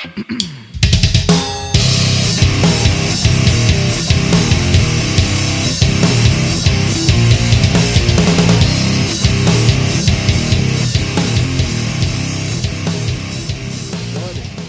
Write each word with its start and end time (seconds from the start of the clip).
What 0.00 0.08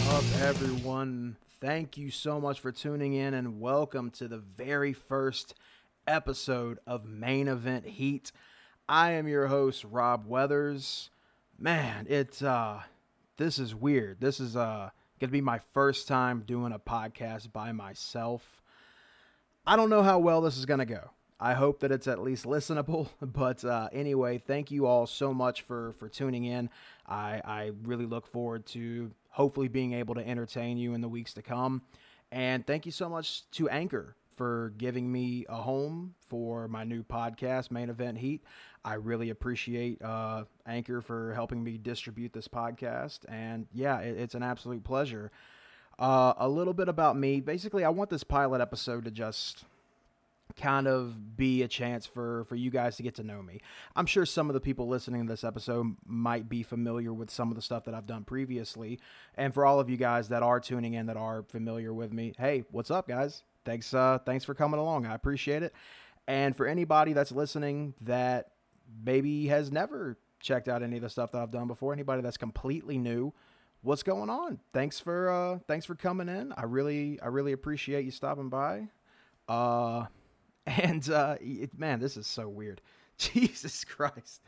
up, 0.10 0.26
everyone? 0.42 1.38
Thank 1.62 1.98
you 1.98 2.12
so 2.12 2.42
much 2.42 2.60
for 2.60 2.74
tuning 2.74 3.14
in 3.14 3.34
and 3.34 3.62
welcome 3.62 4.10
to 4.12 4.28
the 4.28 4.38
very 4.38 4.92
first 4.92 5.54
episode 6.06 6.80
of 6.86 7.06
Main 7.06 7.48
Event 7.48 7.86
Heat. 7.86 8.34
I 8.90 9.12
am 9.12 9.30
your 9.30 9.48
host, 9.48 9.86
Rob 9.86 10.26
Weathers. 10.28 11.10
Man, 11.58 12.06
it's 12.10 12.42
uh 12.42 12.82
this 13.38 13.60
is 13.60 13.74
weird. 13.74 14.20
This 14.20 14.42
is 14.42 14.58
uh 14.58 14.90
gonna 15.22 15.32
be 15.32 15.40
my 15.40 15.60
first 15.60 16.08
time 16.08 16.44
doing 16.48 16.74
a 16.74 16.80
podcast 16.80 17.54
by 17.54 17.72
myself. 17.72 18.64
I 19.68 19.76
don't 19.76 19.92
know 19.92 20.02
how 20.02 20.18
well 20.18 20.42
this 20.42 20.58
is 20.58 20.66
gonna 20.66 20.88
go. 20.88 21.12
I 21.40 21.54
hope 21.54 21.80
that 21.82 21.92
it's 21.92 22.08
at 22.08 22.22
least 22.24 22.46
listenable. 22.46 23.10
But 23.22 23.64
uh, 23.64 23.90
anyway, 23.94 24.40
thank 24.40 24.72
you 24.72 24.88
all 24.88 25.06
so 25.06 25.32
much 25.32 25.62
for 25.62 25.94
for 26.00 26.10
tuning 26.10 26.46
in. 26.46 26.72
I 27.08 27.40
I 27.46 27.72
really 27.84 28.08
look 28.08 28.26
forward 28.26 28.66
to 28.68 29.12
hopefully 29.30 29.68
being 29.68 29.94
able 29.94 30.16
to 30.16 30.28
entertain 30.28 30.78
you 30.78 30.96
in 30.96 31.02
the 31.02 31.08
weeks 31.08 31.34
to 31.36 31.44
come. 31.44 31.84
And 32.32 32.66
thank 32.66 32.88
you 32.88 32.92
so 32.92 33.08
much 33.08 33.50
to 33.52 33.70
Anchor 33.70 34.16
for 34.36 34.74
giving 34.78 35.12
me 35.12 35.46
a 35.50 35.56
home 35.56 36.16
for 36.28 36.68
my 36.68 36.84
new 36.84 37.04
podcast, 37.04 37.72
Main 37.72 37.90
Event 37.90 38.18
Heat. 38.18 38.44
I 38.84 38.96
really 38.96 39.30
appreciate 39.30 40.02
uh, 40.02 40.46
Anchor 40.66 41.02
for 41.02 41.34
helping 41.34 41.64
me 41.64 41.78
distribute 41.78 42.34
this 42.34 42.48
podcast. 42.48 43.20
And 43.28 43.68
yeah, 43.74 44.00
it, 44.00 44.18
it's 44.18 44.36
an 44.36 44.44
absolute 44.44 44.84
pleasure. 44.84 45.32
Uh, 46.00 46.34
a 46.38 46.50
little 46.50 46.74
bit 46.74 46.90
about 46.90 47.18
me. 47.18 47.42
Basically, 47.42 47.84
I 47.84 47.90
want 47.90 48.10
this 48.10 48.24
pilot 48.24 48.62
episode 48.62 49.06
to 49.06 49.12
just 49.12 49.66
kind 50.56 50.88
of 50.88 51.38
be 51.38 51.64
a 51.64 51.68
chance 51.68 52.06
for 52.06 52.44
for 52.46 52.56
you 52.56 52.70
guys 52.70 52.98
to 52.98 53.04
get 53.04 53.16
to 53.16 53.24
know 53.24 53.42
me. 53.42 53.62
I'm 53.96 54.06
sure 54.06 54.26
some 54.26 54.50
of 54.50 54.54
the 54.54 54.60
people 54.60 54.88
listening 54.88 55.26
to 55.26 55.32
this 55.32 55.44
episode 55.44 55.96
might 56.06 56.50
be 56.50 56.64
familiar 56.64 57.14
with 57.14 57.30
some 57.30 57.50
of 57.50 57.56
the 57.56 57.62
stuff 57.62 57.86
that 57.86 57.94
I've 57.94 58.08
done 58.08 58.24
previously. 58.24 59.00
And 59.36 59.54
for 59.54 59.66
all 59.66 59.80
of 59.80 59.90
you 59.90 59.98
guys 59.98 60.30
that 60.30 60.44
are 60.44 60.60
tuning 60.60 60.94
in 60.94 61.06
that 61.06 61.18
are 61.18 61.44
familiar 61.44 61.94
with 61.94 62.12
me, 62.12 62.34
hey, 62.38 62.64
what's 62.72 62.92
up 62.92 63.08
guys? 63.08 63.44
Thanks 63.66 63.94
uh 63.94 64.20
thanks 64.26 64.46
for 64.46 64.54
coming 64.54 64.80
along. 64.80 65.06
I 65.06 65.16
appreciate 65.16 65.64
it. 65.64 65.74
And 66.28 66.56
for 66.56 66.68
anybody 66.68 67.14
that's 67.14 67.32
listening 67.32 67.94
that 68.02 68.52
maybe 69.04 69.48
has 69.48 69.72
never 69.72 70.18
checked 70.40 70.68
out 70.68 70.82
any 70.84 70.98
of 70.98 71.04
the 71.04 71.10
stuff 71.10 71.32
that 71.32 71.42
I've 71.42 71.52
done 71.52 71.68
before, 71.68 71.94
anybody 71.94 72.22
that's 72.22 72.38
completely 72.38 72.98
new, 72.98 73.34
what's 73.82 74.04
going 74.04 74.30
on? 74.30 74.60
Thanks 74.74 75.00
for 75.00 75.30
uh 75.30 75.60
thanks 75.68 75.86
for 75.86 75.96
coming 75.96 76.30
in. 76.30 76.54
I 76.58 76.64
really 76.64 77.20
I 77.22 77.28
really 77.28 77.52
appreciate 77.52 78.06
you 78.06 78.12
stopping 78.12 78.50
by. 78.50 78.88
Uh 79.48 80.06
and 80.66 81.10
uh, 81.10 81.36
it, 81.42 81.78
man, 81.78 82.00
this 82.00 82.18
is 82.18 82.28
so 82.28 82.48
weird. 82.48 82.82
Jesus 83.18 83.84
Christ, 83.84 84.42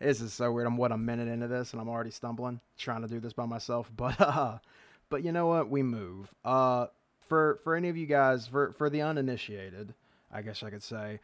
this 0.00 0.20
is 0.20 0.32
so 0.32 0.50
weird. 0.52 0.66
I'm 0.66 0.76
what 0.76 0.92
a 0.92 0.98
minute 0.98 1.28
into 1.28 1.48
this, 1.48 1.72
and 1.72 1.80
I'm 1.80 1.88
already 1.88 2.10
stumbling 2.10 2.60
trying 2.76 3.02
to 3.02 3.08
do 3.08 3.20
this 3.20 3.32
by 3.32 3.46
myself. 3.46 3.90
But 3.96 4.20
uh, 4.20 4.58
but 5.08 5.22
you 5.24 5.32
know 5.32 5.46
what? 5.46 5.68
We 5.68 5.82
move. 5.82 6.34
Uh, 6.44 6.86
for 7.32 7.58
for 7.64 7.74
any 7.74 7.88
of 7.88 7.96
you 7.96 8.04
guys, 8.04 8.46
for 8.46 8.72
for 8.72 8.90
the 8.90 9.00
uninitiated, 9.00 9.94
I 10.30 10.42
guess 10.42 10.62
I 10.62 10.68
could 10.68 10.82
say, 10.82 11.18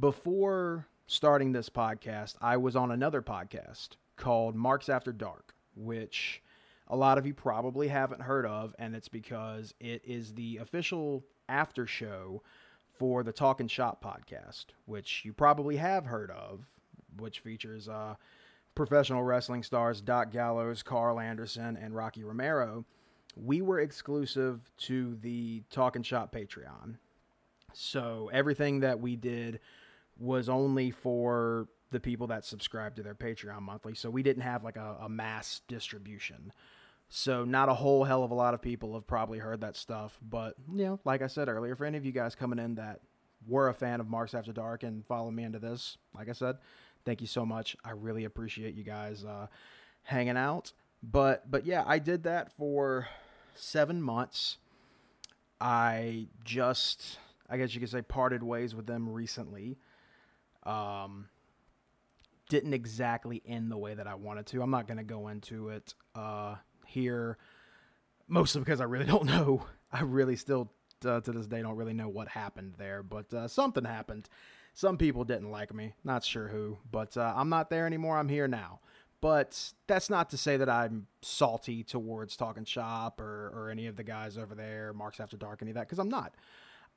before 0.00 0.88
starting 1.06 1.52
this 1.52 1.68
podcast, 1.68 2.34
I 2.40 2.56
was 2.56 2.74
on 2.74 2.90
another 2.90 3.22
podcast 3.22 3.90
called 4.16 4.56
Marks 4.56 4.88
After 4.88 5.12
Dark, 5.12 5.54
which 5.76 6.42
a 6.88 6.96
lot 6.96 7.16
of 7.16 7.28
you 7.28 7.32
probably 7.32 7.86
haven't 7.86 8.22
heard 8.22 8.44
of, 8.44 8.74
and 8.80 8.96
it's 8.96 9.06
because 9.06 9.72
it 9.78 10.02
is 10.04 10.34
the 10.34 10.56
official 10.56 11.22
after 11.48 11.86
show 11.86 12.42
for 12.98 13.22
the 13.22 13.30
Talking 13.30 13.68
Shop 13.68 14.02
podcast, 14.02 14.64
which 14.86 15.24
you 15.24 15.32
probably 15.32 15.76
have 15.76 16.06
heard 16.06 16.32
of, 16.32 16.66
which 17.18 17.38
features 17.38 17.88
uh, 17.88 18.16
professional 18.74 19.22
wrestling 19.22 19.62
stars 19.62 20.00
Doc 20.00 20.32
Gallows, 20.32 20.82
Karl 20.82 21.20
Anderson, 21.20 21.76
and 21.80 21.94
Rocky 21.94 22.24
Romero. 22.24 22.84
We 23.36 23.60
were 23.60 23.80
exclusive 23.80 24.70
to 24.78 25.16
the 25.20 25.62
Talking 25.70 26.02
Shop 26.02 26.34
Patreon. 26.34 26.96
So 27.72 28.30
everything 28.32 28.80
that 28.80 29.00
we 29.00 29.16
did 29.16 29.60
was 30.18 30.48
only 30.48 30.90
for 30.90 31.68
the 31.90 32.00
people 32.00 32.26
that 32.28 32.44
subscribe 32.44 32.96
to 32.96 33.02
their 33.02 33.14
Patreon 33.14 33.60
monthly. 33.60 33.94
So 33.94 34.10
we 34.10 34.22
didn't 34.22 34.42
have 34.42 34.64
like 34.64 34.76
a, 34.76 34.96
a 35.02 35.08
mass 35.08 35.60
distribution. 35.68 36.52
So 37.08 37.44
not 37.44 37.68
a 37.68 37.74
whole 37.74 38.04
hell 38.04 38.24
of 38.24 38.30
a 38.30 38.34
lot 38.34 38.54
of 38.54 38.62
people 38.62 38.94
have 38.94 39.06
probably 39.06 39.38
heard 39.38 39.60
that 39.60 39.76
stuff, 39.76 40.18
but 40.28 40.54
you 40.72 40.84
know, 40.84 41.00
like 41.04 41.22
I 41.22 41.28
said 41.28 41.48
earlier, 41.48 41.76
for 41.76 41.84
any 41.84 41.96
of 41.96 42.04
you 42.04 42.12
guys 42.12 42.34
coming 42.34 42.58
in 42.58 42.74
that 42.76 43.00
were 43.46 43.68
a 43.68 43.74
fan 43.74 44.00
of 44.00 44.08
Marks 44.08 44.34
After 44.34 44.52
Dark 44.52 44.82
and 44.82 45.06
follow 45.06 45.30
me 45.30 45.44
into 45.44 45.60
this, 45.60 45.98
like 46.16 46.28
I 46.28 46.32
said, 46.32 46.56
thank 47.04 47.20
you 47.20 47.28
so 47.28 47.46
much. 47.46 47.76
I 47.84 47.90
really 47.92 48.24
appreciate 48.24 48.74
you 48.74 48.82
guys 48.82 49.24
uh, 49.24 49.46
hanging 50.02 50.36
out. 50.36 50.72
But 51.02 51.48
but 51.48 51.64
yeah, 51.64 51.84
I 51.86 52.00
did 52.00 52.24
that 52.24 52.50
for 52.56 53.06
seven 53.56 54.02
months. 54.02 54.58
I 55.60 56.28
just, 56.44 57.18
I 57.48 57.56
guess 57.56 57.74
you 57.74 57.80
could 57.80 57.90
say, 57.90 58.02
parted 58.02 58.42
ways 58.42 58.74
with 58.74 58.86
them 58.86 59.08
recently. 59.08 59.78
Um, 60.64 61.28
didn't 62.48 62.74
exactly 62.74 63.42
end 63.46 63.70
the 63.70 63.78
way 63.78 63.94
that 63.94 64.06
I 64.06 64.14
wanted 64.14 64.46
to. 64.46 64.62
I'm 64.62 64.70
not 64.70 64.86
going 64.86 64.98
to 64.98 65.04
go 65.04 65.28
into 65.28 65.70
it. 65.70 65.94
Uh, 66.14 66.56
here, 66.86 67.36
mostly 68.28 68.60
because 68.60 68.80
I 68.80 68.84
really 68.84 69.04
don't 69.06 69.26
know. 69.26 69.66
I 69.92 70.02
really 70.02 70.36
still, 70.36 70.70
uh, 71.04 71.20
to 71.20 71.32
this 71.32 71.46
day, 71.46 71.62
don't 71.62 71.76
really 71.76 71.94
know 71.94 72.08
what 72.08 72.28
happened 72.28 72.74
there, 72.78 73.02
but 73.02 73.32
uh, 73.32 73.48
something 73.48 73.84
happened. 73.84 74.28
Some 74.74 74.98
people 74.98 75.24
didn't 75.24 75.50
like 75.50 75.72
me, 75.72 75.94
not 76.04 76.22
sure 76.22 76.48
who, 76.48 76.78
but 76.90 77.16
uh, 77.16 77.32
I'm 77.34 77.48
not 77.48 77.70
there 77.70 77.86
anymore. 77.86 78.18
I'm 78.18 78.28
here 78.28 78.46
now. 78.46 78.80
But 79.20 79.72
that's 79.86 80.10
not 80.10 80.30
to 80.30 80.36
say 80.36 80.56
that 80.56 80.68
I'm 80.68 81.06
salty 81.22 81.82
towards 81.82 82.36
Talking 82.36 82.64
Shop 82.64 83.20
or, 83.20 83.50
or 83.54 83.70
any 83.70 83.86
of 83.86 83.96
the 83.96 84.04
guys 84.04 84.36
over 84.36 84.54
there, 84.54 84.92
Marks 84.92 85.20
After 85.20 85.36
Dark, 85.36 85.62
any 85.62 85.70
of 85.70 85.76
that, 85.76 85.86
because 85.86 85.98
I'm 85.98 86.10
not. 86.10 86.34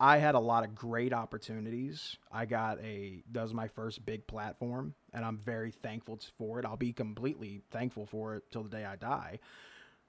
I 0.01 0.17
had 0.17 0.35
a 0.35 0.39
lot 0.39 0.63
of 0.63 0.75
great 0.75 1.11
opportunities. 1.11 2.17
I 2.31 2.45
got 2.45 2.79
a 2.81 3.21
that 3.31 3.41
was 3.41 3.53
my 3.53 3.67
first 3.67 4.05
big 4.05 4.27
platform, 4.27 4.93
and 5.13 5.25
I'm 5.25 5.37
very 5.37 5.71
thankful 5.71 6.19
for 6.37 6.59
it. 6.59 6.65
I'll 6.65 6.77
be 6.77 6.93
completely 6.93 7.61
thankful 7.71 8.05
for 8.05 8.35
it 8.35 8.43
till 8.49 8.63
the 8.63 8.69
day 8.69 8.85
I 8.85 8.95
die. 8.95 9.39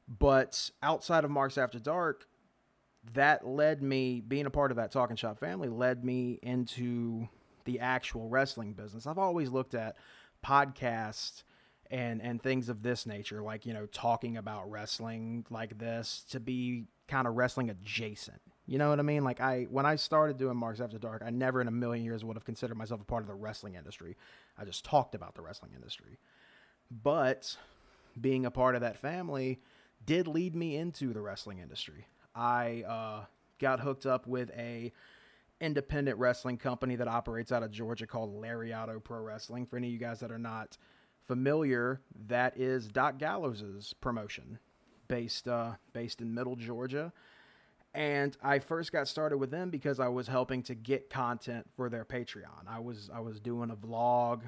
But 0.07 0.71
outside 0.83 1.25
of 1.25 1.31
Marks 1.31 1.59
After 1.59 1.81
Dark, 1.81 2.29
that 3.15 3.47
led 3.47 3.83
me 3.83 4.21
being 4.21 4.47
a 4.47 4.51
part 4.51 4.71
of 4.71 4.77
that 4.77 4.93
Talking 4.93 5.17
Shop 5.17 5.39
family 5.39 5.69
led 5.69 6.05
me 6.05 6.39
into 6.43 7.29
the 7.65 7.81
actual 7.81 8.29
wrestling 8.29 8.73
business. 8.75 9.07
I've 9.07 9.19
always 9.19 9.51
looked 9.51 9.75
at 9.75 9.97
podcasts 10.45 11.43
and 11.91 12.23
and 12.23 12.43
things 12.43 12.69
of 12.69 12.83
this 12.83 13.07
nature, 13.07 13.43
like 13.43 13.67
you 13.67 13.75
know, 13.75 13.87
talking 13.87 14.37
about 14.37 14.71
wrestling 14.71 15.45
like 15.51 15.79
this, 15.79 16.25
to 16.31 16.41
be 16.41 16.87
kind 17.09 17.27
of 17.27 17.35
wrestling 17.35 17.71
adjacent. 17.71 18.41
You 18.67 18.79
know 18.79 18.91
what 18.91 19.01
I 19.01 19.03
mean? 19.03 19.25
Like 19.25 19.41
I 19.41 19.67
when 19.71 19.85
I 19.85 19.97
started 19.97 20.37
doing 20.37 20.57
Marks 20.57 20.81
After 20.81 20.99
Dark, 20.99 21.23
I 21.25 21.31
never 21.31 21.61
in 21.61 21.69
a 21.69 21.73
million 21.73 22.05
years 22.05 22.25
would 22.25 22.37
have 22.37 22.45
considered 22.45 22.77
myself 22.77 23.01
a 23.01 23.05
part 23.05 23.23
of 23.23 23.29
the 23.29 23.35
wrestling 23.35 23.75
industry. 23.75 24.17
I 24.57 24.65
just 24.65 24.85
talked 24.85 25.15
about 25.15 25.35
the 25.35 25.43
wrestling 25.43 25.73
industry. 25.75 26.19
But 26.91 27.57
being 28.21 28.47
a 28.47 28.51
part 28.51 28.75
of 28.75 28.81
that 28.83 28.97
family 28.97 29.61
did 30.05 30.27
lead 30.27 30.55
me 30.55 30.77
into 30.77 31.13
the 31.13 31.21
wrestling 31.21 31.59
industry. 31.59 32.07
I 32.35 32.85
uh, 32.87 33.25
got 33.59 33.81
hooked 33.81 34.07
up 34.07 34.27
with 34.27 34.51
a 34.57 34.93
independent 35.61 36.19
wrestling 36.19 36.57
company 36.57 36.97
that 36.97 37.09
operates 37.09 37.53
out 37.53 37.63
of 37.63 37.71
Georgia 37.71 38.07
called 38.07 38.41
Lariato 38.41 39.03
Pro 39.03 39.21
Wrestling. 39.21 39.67
For 39.67 39.77
any 39.77 39.89
of 39.89 39.93
you 39.93 39.99
guys 39.99 40.21
that 40.21 40.33
are 40.33 40.39
not 40.39 40.79
familiar, 41.31 42.01
that 42.27 42.59
is 42.59 42.89
Doc 42.89 43.17
Gallows's 43.17 43.95
promotion, 44.01 44.59
based 45.07 45.47
uh, 45.47 45.75
based 45.93 46.21
in 46.21 46.35
Middle 46.35 46.57
Georgia. 46.57 47.13
And 47.95 48.37
I 48.43 48.59
first 48.59 48.91
got 48.91 49.07
started 49.07 49.39
with 49.39 49.53
them 49.53 49.71
because 49.71 50.01
I 50.01 50.09
was 50.09 50.27
helping 50.27 50.65
to 50.65 50.75
get 50.75 51.09
content 51.09 51.69
for 51.77 51.89
their 51.89 52.05
Patreon. 52.05 52.67
I 52.69 52.81
was 52.81 53.11
I 53.15 53.21
was 53.21 53.39
doing 53.39 53.71
a 53.71 53.77
vlog, 53.77 54.41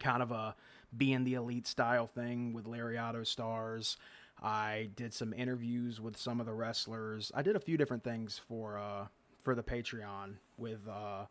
kind 0.00 0.20
of 0.20 0.32
a 0.32 0.56
being 0.96 1.22
the 1.22 1.34
elite 1.34 1.68
style 1.68 2.08
thing 2.08 2.52
with 2.52 2.64
Lariato 2.64 3.24
stars. 3.24 3.96
I 4.42 4.88
did 4.96 5.14
some 5.14 5.32
interviews 5.32 6.00
with 6.00 6.16
some 6.16 6.40
of 6.40 6.46
the 6.46 6.54
wrestlers. 6.54 7.30
I 7.36 7.42
did 7.42 7.54
a 7.54 7.60
few 7.60 7.76
different 7.76 8.02
things 8.02 8.40
for 8.48 8.80
uh, 8.80 9.06
for 9.44 9.54
the 9.54 9.62
Patreon 9.62 10.38
with 10.58 10.80
uh, 10.90 11.26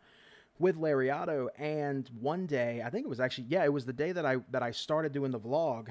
with 0.59 0.77
Lariato. 0.77 1.49
And 1.57 2.09
one 2.19 2.45
day, 2.45 2.81
I 2.85 2.89
think 2.89 3.05
it 3.05 3.09
was 3.09 3.19
actually 3.19 3.45
yeah, 3.49 3.63
it 3.65 3.73
was 3.73 3.85
the 3.85 3.93
day 3.93 4.11
that 4.11 4.25
I 4.25 4.37
that 4.51 4.63
I 4.63 4.71
started 4.71 5.11
doing 5.13 5.31
the 5.31 5.39
vlog. 5.39 5.89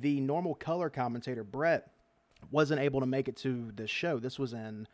The 0.00 0.20
normal 0.20 0.54
color 0.54 0.90
commentator 0.90 1.44
Brett 1.44 1.90
wasn't 2.50 2.80
able 2.80 3.00
to 3.00 3.06
make 3.06 3.28
it 3.28 3.36
to 3.38 3.72
the 3.76 3.86
show. 3.86 4.18
This 4.18 4.38
was 4.38 4.52
in 4.52 4.88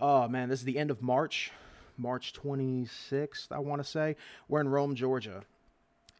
oh 0.00 0.28
man, 0.28 0.48
this 0.48 0.60
is 0.60 0.64
the 0.64 0.78
end 0.78 0.90
of 0.90 1.02
March, 1.02 1.52
March 1.96 2.32
26th, 2.34 3.52
I 3.52 3.58
want 3.60 3.82
to 3.82 3.88
say. 3.88 4.16
We're 4.48 4.60
in 4.60 4.68
Rome, 4.68 4.94
Georgia. 4.94 5.44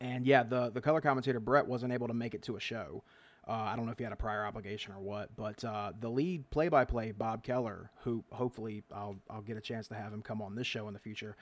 And 0.00 0.26
yeah, 0.26 0.42
the 0.42 0.70
the 0.70 0.80
color 0.80 1.00
commentator 1.00 1.40
Brett 1.40 1.66
wasn't 1.66 1.92
able 1.92 2.08
to 2.08 2.14
make 2.14 2.34
it 2.34 2.42
to 2.44 2.56
a 2.56 2.60
show 2.60 3.02
Uh, 3.46 3.52
I 3.52 3.76
don't 3.76 3.86
know 3.86 3.92
if 3.92 3.98
he 3.98 4.04
had 4.04 4.12
a 4.12 4.16
prior 4.16 4.44
obligation 4.46 4.92
or 4.94 5.00
what, 5.00 5.34
but 5.36 5.62
uh, 5.64 5.92
the 6.00 6.08
lead 6.08 6.50
play-by-play, 6.50 7.12
Bob 7.12 7.42
Keller, 7.42 7.90
who 8.04 8.24
hopefully 8.32 8.84
I'll 8.94 9.16
I'll 9.30 9.42
get 9.42 9.56
a 9.58 9.60
chance 9.60 9.88
to 9.88 9.94
have 9.94 10.12
him 10.12 10.22
come 10.22 10.42
on 10.42 10.54
this 10.56 10.66
show 10.66 10.88
in 10.88 10.94
the 10.94 11.00
future. 11.00 11.36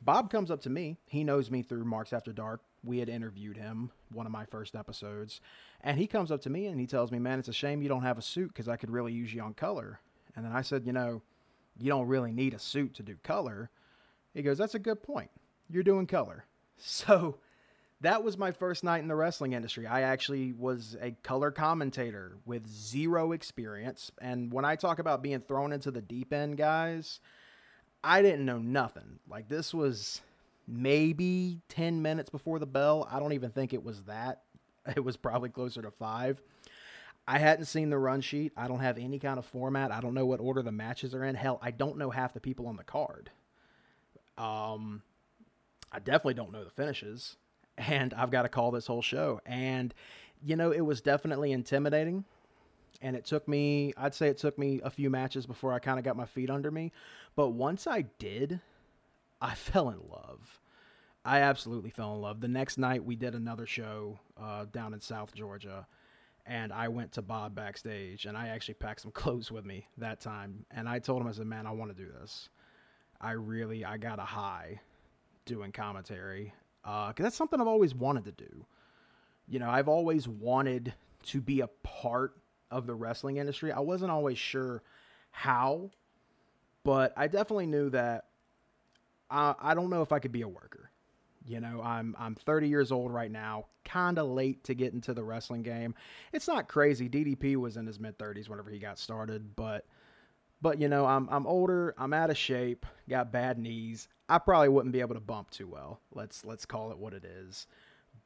Bob 0.00 0.30
comes 0.30 0.50
up 0.50 0.60
to 0.62 0.70
me. 0.70 0.98
He 1.06 1.24
knows 1.24 1.50
me 1.50 1.62
through 1.62 1.84
Marks 1.84 2.12
After 2.12 2.32
Dark. 2.32 2.60
We 2.84 2.98
had 2.98 3.08
interviewed 3.08 3.56
him 3.56 3.90
one 4.12 4.26
of 4.26 4.32
my 4.32 4.44
first 4.44 4.76
episodes, 4.76 5.40
and 5.80 5.98
he 5.98 6.06
comes 6.06 6.30
up 6.30 6.42
to 6.42 6.50
me 6.50 6.66
and 6.66 6.78
he 6.78 6.86
tells 6.86 7.10
me, 7.10 7.18
"Man, 7.18 7.38
it's 7.38 7.48
a 7.48 7.52
shame 7.52 7.82
you 7.82 7.88
don't 7.88 8.02
have 8.02 8.18
a 8.18 8.22
suit 8.22 8.48
because 8.48 8.68
I 8.68 8.76
could 8.76 8.90
really 8.90 9.12
use 9.12 9.34
you 9.34 9.42
on 9.42 9.54
color." 9.54 10.00
And 10.36 10.44
then 10.44 10.52
I 10.52 10.62
said, 10.62 10.86
"You 10.86 10.92
know, 10.92 11.22
you 11.78 11.88
don't 11.88 12.06
really 12.06 12.32
need 12.32 12.54
a 12.54 12.58
suit 12.58 12.94
to 12.94 13.02
do 13.02 13.16
color." 13.22 13.70
He 14.34 14.42
goes, 14.42 14.58
"That's 14.58 14.74
a 14.74 14.78
good 14.78 15.02
point. 15.02 15.30
You're 15.68 15.82
doing 15.82 16.06
color." 16.06 16.44
So 16.78 17.38
that 18.02 18.22
was 18.22 18.36
my 18.36 18.52
first 18.52 18.84
night 18.84 19.00
in 19.00 19.08
the 19.08 19.16
wrestling 19.16 19.54
industry. 19.54 19.86
I 19.86 20.02
actually 20.02 20.52
was 20.52 20.96
a 21.00 21.12
color 21.22 21.50
commentator 21.50 22.36
with 22.44 22.68
zero 22.68 23.32
experience. 23.32 24.12
And 24.20 24.52
when 24.52 24.66
I 24.66 24.76
talk 24.76 24.98
about 24.98 25.22
being 25.22 25.40
thrown 25.40 25.72
into 25.72 25.90
the 25.90 26.02
deep 26.02 26.32
end, 26.32 26.58
guys, 26.58 27.20
I 28.02 28.22
didn't 28.22 28.44
know 28.44 28.58
nothing. 28.58 29.18
Like 29.28 29.48
this 29.48 29.74
was 29.74 30.20
maybe 30.66 31.60
10 31.68 32.02
minutes 32.02 32.30
before 32.30 32.58
the 32.58 32.66
bell. 32.66 33.08
I 33.10 33.18
don't 33.18 33.32
even 33.32 33.50
think 33.50 33.72
it 33.72 33.84
was 33.84 34.02
that. 34.02 34.42
It 34.94 35.02
was 35.02 35.16
probably 35.16 35.48
closer 35.48 35.82
to 35.82 35.90
five. 35.90 36.40
I 37.26 37.40
hadn't 37.40 37.64
seen 37.64 37.90
the 37.90 37.98
run 37.98 38.20
sheet. 38.20 38.52
I 38.56 38.68
don't 38.68 38.78
have 38.78 38.98
any 38.98 39.18
kind 39.18 39.36
of 39.36 39.44
format. 39.44 39.90
I 39.90 40.00
don't 40.00 40.14
know 40.14 40.26
what 40.26 40.38
order 40.38 40.62
the 40.62 40.70
matches 40.70 41.12
are 41.12 41.24
in. 41.24 41.34
Hell, 41.34 41.58
I 41.60 41.72
don't 41.72 41.98
know 41.98 42.10
half 42.10 42.34
the 42.34 42.40
people 42.40 42.68
on 42.68 42.76
the 42.76 42.84
card. 42.84 43.30
Um, 44.38 45.02
I 45.90 45.98
definitely 45.98 46.34
don't 46.34 46.52
know 46.52 46.62
the 46.62 46.70
finishes 46.70 47.36
and 47.78 48.14
I've 48.14 48.30
got 48.30 48.42
to 48.42 48.48
call 48.48 48.70
this 48.70 48.86
whole 48.86 49.02
show. 49.02 49.40
And, 49.44 49.92
you 50.42 50.56
know, 50.56 50.70
it 50.70 50.82
was 50.82 51.00
definitely 51.00 51.52
intimidating. 51.52 52.24
And 53.02 53.16
it 53.16 53.24
took 53.24 53.46
me, 53.48 53.92
I'd 53.96 54.14
say 54.14 54.28
it 54.28 54.38
took 54.38 54.58
me 54.58 54.80
a 54.82 54.90
few 54.90 55.10
matches 55.10 55.46
before 55.46 55.72
I 55.72 55.78
kind 55.78 55.98
of 55.98 56.04
got 56.04 56.16
my 56.16 56.26
feet 56.26 56.50
under 56.50 56.70
me. 56.70 56.92
But 57.34 57.50
once 57.50 57.86
I 57.86 58.02
did, 58.18 58.60
I 59.40 59.54
fell 59.54 59.90
in 59.90 60.00
love. 60.10 60.60
I 61.24 61.40
absolutely 61.40 61.90
fell 61.90 62.14
in 62.14 62.20
love. 62.20 62.40
The 62.40 62.48
next 62.48 62.78
night, 62.78 63.04
we 63.04 63.16
did 63.16 63.34
another 63.34 63.66
show 63.66 64.20
uh, 64.40 64.66
down 64.66 64.94
in 64.94 65.00
South 65.00 65.34
Georgia. 65.34 65.86
And 66.46 66.72
I 66.72 66.88
went 66.88 67.12
to 67.12 67.22
Bob 67.22 67.56
backstage 67.56 68.24
and 68.26 68.36
I 68.36 68.48
actually 68.48 68.74
packed 68.74 69.00
some 69.00 69.10
clothes 69.12 69.50
with 69.50 69.64
me 69.64 69.88
that 69.98 70.20
time. 70.20 70.64
And 70.70 70.88
I 70.88 71.00
told 71.00 71.20
him, 71.20 71.28
I 71.28 71.32
said, 71.32 71.46
man, 71.46 71.66
I 71.66 71.72
want 71.72 71.96
to 71.96 72.02
do 72.02 72.10
this. 72.20 72.48
I 73.20 73.32
really, 73.32 73.84
I 73.84 73.96
got 73.96 74.18
a 74.18 74.24
high 74.24 74.80
doing 75.46 75.72
commentary 75.72 76.52
because 76.82 77.14
uh, 77.18 77.22
that's 77.22 77.36
something 77.36 77.60
I've 77.60 77.66
always 77.66 77.94
wanted 77.94 78.24
to 78.26 78.32
do. 78.32 78.66
You 79.48 79.58
know, 79.58 79.70
I've 79.70 79.88
always 79.88 80.28
wanted 80.28 80.94
to 81.24 81.40
be 81.40 81.60
a 81.60 81.68
part 81.82 82.36
of 82.70 82.86
the 82.86 82.94
wrestling 82.94 83.36
industry. 83.36 83.72
I 83.72 83.80
wasn't 83.80 84.10
always 84.10 84.38
sure 84.38 84.82
how, 85.30 85.90
but 86.84 87.12
I 87.16 87.26
definitely 87.26 87.66
knew 87.66 87.90
that 87.90 88.26
I, 89.30 89.54
I 89.60 89.74
don't 89.74 89.90
know 89.90 90.02
if 90.02 90.12
I 90.12 90.18
could 90.18 90.32
be 90.32 90.42
a 90.42 90.48
worker. 90.48 90.90
You 91.46 91.60
know, 91.60 91.80
I'm 91.80 92.16
I'm 92.18 92.34
30 92.34 92.68
years 92.68 92.90
old 92.90 93.12
right 93.12 93.30
now, 93.30 93.66
kind 93.84 94.18
of 94.18 94.26
late 94.28 94.64
to 94.64 94.74
get 94.74 94.92
into 94.92 95.14
the 95.14 95.22
wrestling 95.22 95.62
game. 95.62 95.94
It's 96.32 96.48
not 96.48 96.66
crazy. 96.66 97.08
DDP 97.08 97.54
was 97.56 97.76
in 97.76 97.86
his 97.86 98.00
mid 98.00 98.18
30s 98.18 98.48
whenever 98.48 98.70
he 98.70 98.80
got 98.80 98.98
started, 98.98 99.54
but 99.54 99.84
but 100.60 100.80
you 100.80 100.88
know, 100.88 101.06
I'm 101.06 101.28
I'm 101.30 101.46
older, 101.46 101.94
I'm 101.98 102.12
out 102.12 102.30
of 102.30 102.36
shape, 102.36 102.84
got 103.08 103.30
bad 103.30 103.58
knees. 103.58 104.08
I 104.28 104.38
probably 104.38 104.70
wouldn't 104.70 104.92
be 104.92 105.00
able 105.00 105.14
to 105.14 105.20
bump 105.20 105.50
too 105.50 105.68
well. 105.68 106.00
Let's 106.12 106.44
let's 106.44 106.66
call 106.66 106.90
it 106.90 106.98
what 106.98 107.14
it 107.14 107.24
is. 107.24 107.68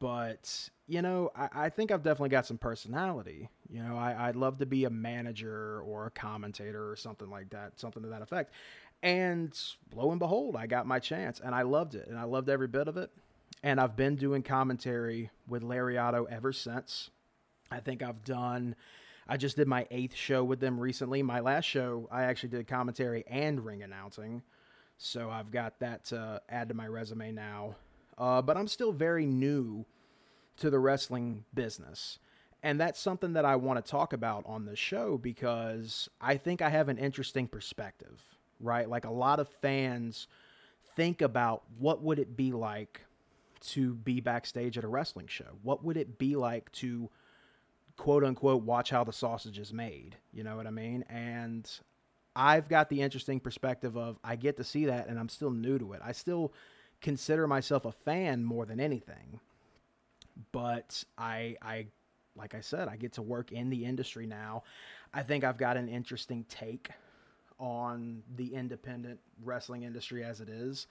But 0.01 0.71
you 0.89 1.03
know, 1.03 1.31
I, 1.37 1.49
I 1.67 1.69
think 1.69 1.93
I've 1.93 2.03
definitely 2.03 2.31
got 2.31 2.47
some 2.47 2.59
personality. 2.59 3.49
You 3.69 3.83
know, 3.83 3.97
I, 3.97 4.29
I'd 4.29 4.37
love 4.37 4.59
to 4.59 4.67
be 4.67 4.85
a 4.85 4.91
manager 4.91 5.81
or 5.83 6.07
a 6.07 6.11
commentator 6.11 6.91
or 6.91 6.97
something 6.97 7.31
like 7.31 7.51
that, 7.51 7.79
something 7.79 8.03
to 8.03 8.09
that 8.09 8.23
effect. 8.23 8.53
And 9.03 9.57
lo 9.95 10.11
and 10.11 10.19
behold, 10.19 10.57
I 10.57 10.67
got 10.67 10.87
my 10.87 10.99
chance, 10.99 11.41
and 11.41 11.55
I 11.55 11.63
loved 11.63 11.95
it, 11.95 12.09
and 12.09 12.19
I 12.19 12.25
loved 12.25 12.49
every 12.49 12.69
bit 12.69 12.89
of 12.89 12.97
it. 12.97 13.11
And 13.63 13.79
I've 13.79 13.95
been 13.95 14.17
doing 14.17 14.43
commentary 14.43 15.31
with 15.47 15.63
Lariato 15.63 16.27
ever 16.29 16.53
since. 16.53 17.11
I 17.71 17.79
think 17.79 18.03
I've 18.03 18.25
done 18.25 18.75
I 19.31 19.37
just 19.37 19.55
did 19.55 19.69
my 19.69 19.87
eighth 19.93 20.17
show 20.17 20.43
with 20.43 20.59
them 20.59 20.81
recently. 20.81 21.23
My 21.23 21.39
last 21.39 21.65
show, 21.65 22.09
I 22.11 22.25
actually 22.25 22.49
did 22.49 22.67
commentary 22.67 23.23
and 23.29 23.65
ring 23.65 23.85
announcing. 23.85 24.43
So 24.99 25.31
I've 25.31 25.53
got 25.53 25.79
that 25.79 26.07
to 26.07 26.43
add 26.49 26.69
to 26.71 26.75
my 26.75 26.89
resume 26.89 27.31
now. 27.31 27.77
Uh, 28.21 28.43
but 28.43 28.57
I'm 28.57 28.69
still 28.69 28.93
very 28.93 29.27
new 29.27 29.85
to 30.59 30.71
the 30.71 30.79
wrestling 30.79 31.45
business. 31.55 32.19
And 32.63 32.79
that's 32.79 33.01
something 33.01 33.33
that 33.33 33.47
I 33.47 33.57
want 33.57 33.85
to 33.85 33.91
talk 33.91 34.13
about 34.13 34.45
on 34.47 34.67
the 34.67 34.77
show 34.77 35.17
because 35.17 36.09
I 36.21 36.37
think 36.37 36.61
I 36.61 36.69
have 36.69 36.91
an 36.91 36.99
interesting 36.99 37.49
perspective, 37.49 38.23
right? 38.61 38.89
Like 38.89 39.07
a 39.07 39.11
lot 39.11 39.41
of 39.41 39.49
fans 39.49 40.29
think 40.95 41.23
about 41.23 41.63
what 41.79 42.03
would 42.03 42.19
it 42.19 42.37
be 42.37 42.53
like 42.53 43.01
to 43.61 43.95
be 43.95 44.21
backstage 44.21 44.77
at 44.77 44.85
a 44.85 44.89
wrestling 44.89 45.27
show? 45.27 45.57
What 45.63 45.83
would 45.83 45.97
it 45.97 46.19
be 46.19 46.37
like 46.37 46.71
to 46.73 47.09
quote 48.01 48.25
unquote 48.25 48.63
watch 48.63 48.89
how 48.89 49.05
the 49.05 49.13
sausage 49.13 49.59
is 49.59 49.75
made. 49.75 50.17
You 50.33 50.43
know 50.43 50.57
what 50.57 50.67
I 50.67 50.71
mean? 50.71 51.05
And 51.11 51.71
I've 52.35 52.67
got 52.67 52.89
the 52.89 53.03
interesting 53.03 53.41
perspective 53.41 53.95
of 53.95 54.19
I 54.25 54.37
get 54.37 54.57
to 54.57 54.65
see 54.65 54.87
that 54.87 55.09
and 55.09 55.19
I'm 55.19 55.29
still 55.29 55.51
new 55.51 55.79
to 55.79 55.93
it. 55.93 56.01
I 56.03 56.13
still 56.13 56.55
consider 57.01 57.47
myself 57.47 57.85
a 57.85 57.93
fan 57.93 58.45
more 58.45 58.67
than 58.67 58.81
anything. 58.81 59.41
But 60.53 61.05
I 61.19 61.57
I 61.63 61.87
like 62.37 62.55
I 62.55 62.61
said, 62.61 62.89
I 62.89 62.97
get 62.97 63.15
to 63.15 63.23
work 63.23 63.53
in 63.53 63.71
the 63.71 63.85
industry 63.85 64.27
now. 64.27 64.63
I 65.13 65.23
think 65.23 65.45
I've 65.45 65.59
got 65.59 65.77
an 65.77 65.89
interesting 65.89 66.45
take 66.49 66.91
on 67.59 68.23
the 68.37 68.55
independent 68.55 69.21
wrestling 69.45 69.83
industry 69.83 70.25
as 70.25 70.41
it 70.41 70.49
is. 70.49 70.87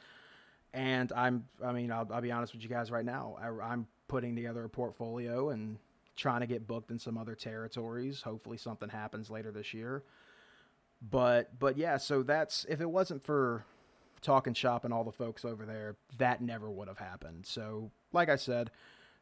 And 0.73 1.11
I'm, 1.13 1.45
I 1.63 1.71
mean, 1.71 1.91
I'll, 1.91 2.07
I'll 2.11 2.21
be 2.21 2.31
honest 2.31 2.53
with 2.53 2.61
you 2.61 2.69
guys 2.69 2.91
right 2.91 3.05
now. 3.05 3.37
I, 3.41 3.71
I'm 3.71 3.87
putting 4.07 4.35
together 4.35 4.63
a 4.63 4.69
portfolio 4.69 5.49
and 5.49 5.79
trying 6.15 6.41
to 6.41 6.47
get 6.47 6.67
booked 6.67 6.91
in 6.91 6.99
some 6.99 7.17
other 7.17 7.33
territories. 7.33 8.21
Hopefully 8.21 8.57
something 8.57 8.89
happens 8.89 9.31
later 9.31 9.51
this 9.51 9.73
year. 9.73 10.03
But 11.01 11.57
but 11.57 11.77
yeah, 11.77 11.97
so 11.97 12.23
that's 12.23 12.65
if 12.69 12.81
it 12.81 12.89
wasn't 12.89 13.23
for 13.23 13.65
talking 14.21 14.53
shop 14.53 14.85
and 14.85 14.93
all 14.93 15.03
the 15.03 15.11
folks 15.11 15.45
over 15.45 15.65
there, 15.65 15.95
that 16.17 16.41
never 16.41 16.69
would 16.69 16.87
have 16.87 16.97
happened. 16.97 17.45
So 17.45 17.91
like 18.11 18.29
I 18.29 18.35
said, 18.35 18.71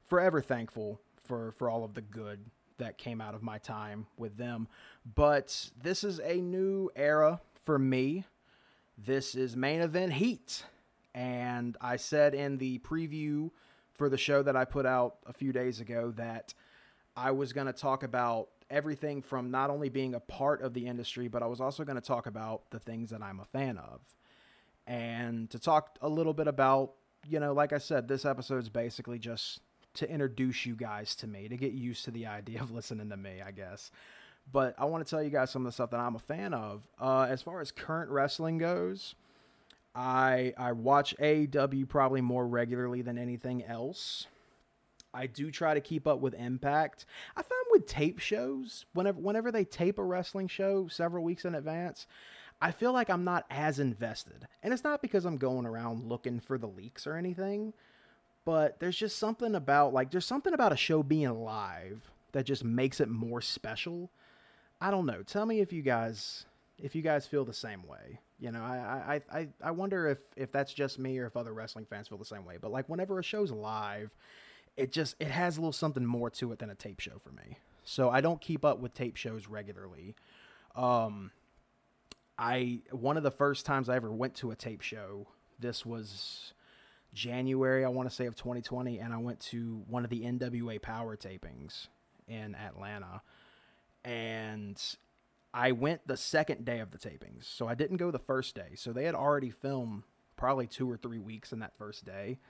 forever 0.02 0.42
thankful 0.42 1.02
for 1.24 1.52
for 1.52 1.70
all 1.70 1.84
of 1.84 1.94
the 1.94 2.02
good 2.02 2.40
that 2.78 2.98
came 2.98 3.22
out 3.22 3.34
of 3.34 3.42
my 3.42 3.58
time 3.58 4.08
with 4.18 4.38
them. 4.38 4.68
But 5.16 5.72
this 5.82 6.04
is 6.04 6.20
a 6.20 6.36
new 6.36 6.90
era 6.96 7.42
for 7.64 7.80
me. 7.80 8.26
This 8.98 9.36
is 9.36 9.56
main 9.56 9.82
event 9.82 10.14
heat. 10.14 10.64
And 11.14 11.76
I 11.82 11.98
said 11.98 12.36
in 12.36 12.58
the 12.58 12.80
preview 12.80 13.50
for 13.96 14.10
the 14.10 14.18
show 14.18 14.44
that 14.44 14.56
I 14.56 14.66
put 14.66 14.86
out 14.86 15.16
a 15.26 15.34
few 15.34 15.52
days 15.52 15.80
ago 15.80 16.14
that 16.18 16.54
I 17.16 17.32
was 17.32 17.52
going 17.52 17.66
to 17.66 17.74
talk 17.74 18.04
about 18.04 18.50
everything 18.70 19.22
from 19.22 19.50
not 19.50 19.70
only 19.70 19.90
being 19.90 20.14
a 20.14 20.20
part 20.20 20.62
of 20.62 20.74
the 20.74 20.86
industry, 20.86 21.28
but 21.28 21.42
I 21.42 21.48
was 21.48 21.60
also 21.60 21.84
going 21.84 21.96
to 21.96 22.08
talk 22.08 22.28
about 22.28 22.70
the 22.70 22.80
things 22.80 23.10
that 23.10 23.24
I'm 23.24 23.40
a 23.40 23.46
fan 23.46 23.78
of. 23.78 24.02
And 24.88 25.50
to 25.50 25.60
talk 25.60 25.98
a 26.02 26.10
little 26.10 26.34
bit 26.34 26.48
about, 26.48 26.94
you 27.28 27.40
know, 27.40 27.54
like 27.54 27.74
I 27.74 27.78
said, 27.78 28.08
this 28.08 28.26
episode 28.26 28.64
is 28.64 28.70
basically 28.70 29.20
just 29.20 29.60
to 29.96 30.10
introduce 30.10 30.66
you 30.66 30.76
guys 30.76 31.16
to 31.18 31.28
me, 31.28 31.50
to 31.50 31.58
get 31.58 31.74
used 31.74 32.06
to 32.06 32.12
the 32.12 32.26
idea 32.28 32.62
of 32.62 32.72
listening 32.76 33.10
to 33.10 33.18
me, 33.18 33.42
I 33.46 33.52
guess. 33.52 33.92
But 34.52 34.76
I 34.78 34.86
want 34.86 35.06
to 35.06 35.10
tell 35.10 35.22
you 35.22 35.30
guys 35.30 35.52
some 35.52 35.64
of 35.64 35.66
the 35.66 35.74
stuff 35.74 35.92
that 35.92 36.00
I'm 36.00 36.16
a 36.16 36.20
fan 36.20 36.54
of. 36.54 36.88
Uh, 37.00 37.28
as 37.30 37.42
far 37.42 37.60
as 37.60 37.72
current 37.72 38.10
wrestling 38.10 38.58
goes, 38.58 39.16
I 39.94 40.54
I 40.58 40.72
watch 40.72 41.16
AEW 41.20 41.90
probably 41.90 42.22
more 42.22 42.48
regularly 42.48 43.02
than 43.02 43.18
anything 43.18 43.64
else. 43.66 44.28
I 45.14 45.28
do 45.28 45.52
try 45.52 45.74
to 45.74 45.82
keep 45.82 46.08
up 46.08 46.20
with 46.20 46.34
Impact. 46.36 47.06
I 47.36 47.42
find 47.42 47.58
with 47.72 47.88
tape 47.88 48.20
shows, 48.20 48.86
whenever 48.94 49.20
whenever 49.20 49.52
they 49.52 49.66
tape 49.66 49.98
a 49.98 50.04
wrestling 50.04 50.48
show 50.48 50.88
several 50.88 51.24
weeks 51.24 51.44
in 51.44 51.56
advance, 51.56 52.08
I 52.62 52.72
feel 52.72 52.92
like 52.92 53.10
I'm 53.10 53.24
not 53.24 53.46
as 53.50 53.80
invested. 53.80 54.48
And 54.64 54.74
it's 54.74 54.84
not 54.84 55.02
because 55.02 55.26
I'm 55.26 55.38
going 55.38 55.66
around 55.66 56.08
looking 56.08 56.40
for 56.40 56.58
the 56.58 56.68
leaks 56.68 57.06
or 57.06 57.16
anything, 57.16 57.74
but 58.46 58.80
there's 58.80 58.98
just 58.98 59.18
something 59.18 59.56
about 59.56 59.94
like 59.94 60.12
there's 60.12 60.26
something 60.26 60.54
about 60.54 60.74
a 60.74 60.78
show 60.78 61.04
being 61.04 61.44
live 61.44 62.12
that 62.32 62.46
just 62.46 62.64
makes 62.64 63.00
it 63.00 63.10
more 63.10 63.42
special. 63.42 64.10
I 64.82 64.92
don't 64.92 65.06
know. 65.06 65.24
Tell 65.24 65.46
me 65.46 65.60
if 65.60 65.72
you 65.72 65.82
guys 65.82 66.46
if 66.80 66.96
you 66.96 67.02
guys 67.02 67.28
feel 67.28 67.46
the 67.46 67.54
same 67.54 67.86
way. 67.86 68.20
You 68.40 68.52
know, 68.52 68.62
I 68.62 69.22
I 69.32 69.38
I, 69.40 69.48
I 69.64 69.72
wonder 69.72 70.08
if 70.08 70.20
if 70.36 70.52
that's 70.52 70.74
just 70.74 71.00
me 71.00 71.18
or 71.20 71.26
if 71.28 71.38
other 71.38 71.54
wrestling 71.54 71.86
fans 71.86 72.08
feel 72.08 72.18
the 72.18 72.26
same 72.26 72.46
way. 72.46 72.58
But 72.60 72.72
like 72.72 72.90
whenever 72.90 73.20
a 73.20 73.24
show's 73.24 73.52
live 73.52 74.12
it 74.78 74.92
just 74.92 75.16
it 75.20 75.28
has 75.28 75.58
a 75.58 75.60
little 75.60 75.74
something 75.74 76.06
more 76.06 76.30
to 76.30 76.52
it 76.52 76.60
than 76.60 76.70
a 76.70 76.76
tape 76.76 77.00
show 77.00 77.20
for 77.20 77.32
me. 77.32 77.58
So 77.84 78.10
I 78.10 78.22
don't 78.22 78.40
keep 78.40 78.64
up 78.64 78.80
with 78.80 78.94
tape 78.94 79.18
shows 79.18 79.48
regularly. 79.48 80.16
Um, 80.76 81.32
I 82.38 82.80
one 82.92 83.18
of 83.18 83.24
the 83.24 83.32
first 83.32 83.66
times 83.66 83.90
I 83.90 83.96
ever 83.96 84.12
went 84.12 84.36
to 84.36 84.52
a 84.52 84.56
tape 84.56 84.82
show. 84.82 85.28
This 85.60 85.86
was 85.86 86.54
January, 87.14 87.84
I 87.84 87.90
want 87.90 88.08
to 88.08 88.14
say 88.14 88.28
of 88.28 88.36
2020, 88.36 89.00
and 89.00 89.14
I 89.14 89.18
went 89.18 89.40
to 89.40 89.84
one 89.88 90.04
of 90.04 90.12
the 90.12 90.22
NWA 90.22 90.80
Power 90.80 91.18
tapings, 91.18 91.88
in 92.28 92.56
Atlanta, 92.56 93.22
and 94.04 94.82
I 95.54 95.72
went 95.72 96.08
the 96.08 96.18
second 96.18 96.66
day 96.66 96.80
of 96.80 96.92
the 96.92 96.98
tapings. 96.98 97.46
So 97.46 97.68
I 97.68 97.76
didn't 97.76 97.98
go 97.98 98.12
the 98.12 98.20
first 98.20 98.56
day. 98.56 98.76
So 98.76 98.92
they 98.92 99.06
had 99.06 99.16
already 99.16 99.50
filmed 99.50 100.04
probably 100.36 100.68
two 100.68 100.90
or 100.90 100.98
three 100.98 101.20
weeks 101.20 101.52
in 101.52 101.60
that 101.60 101.78
first 101.78 102.06
day. 102.06 102.40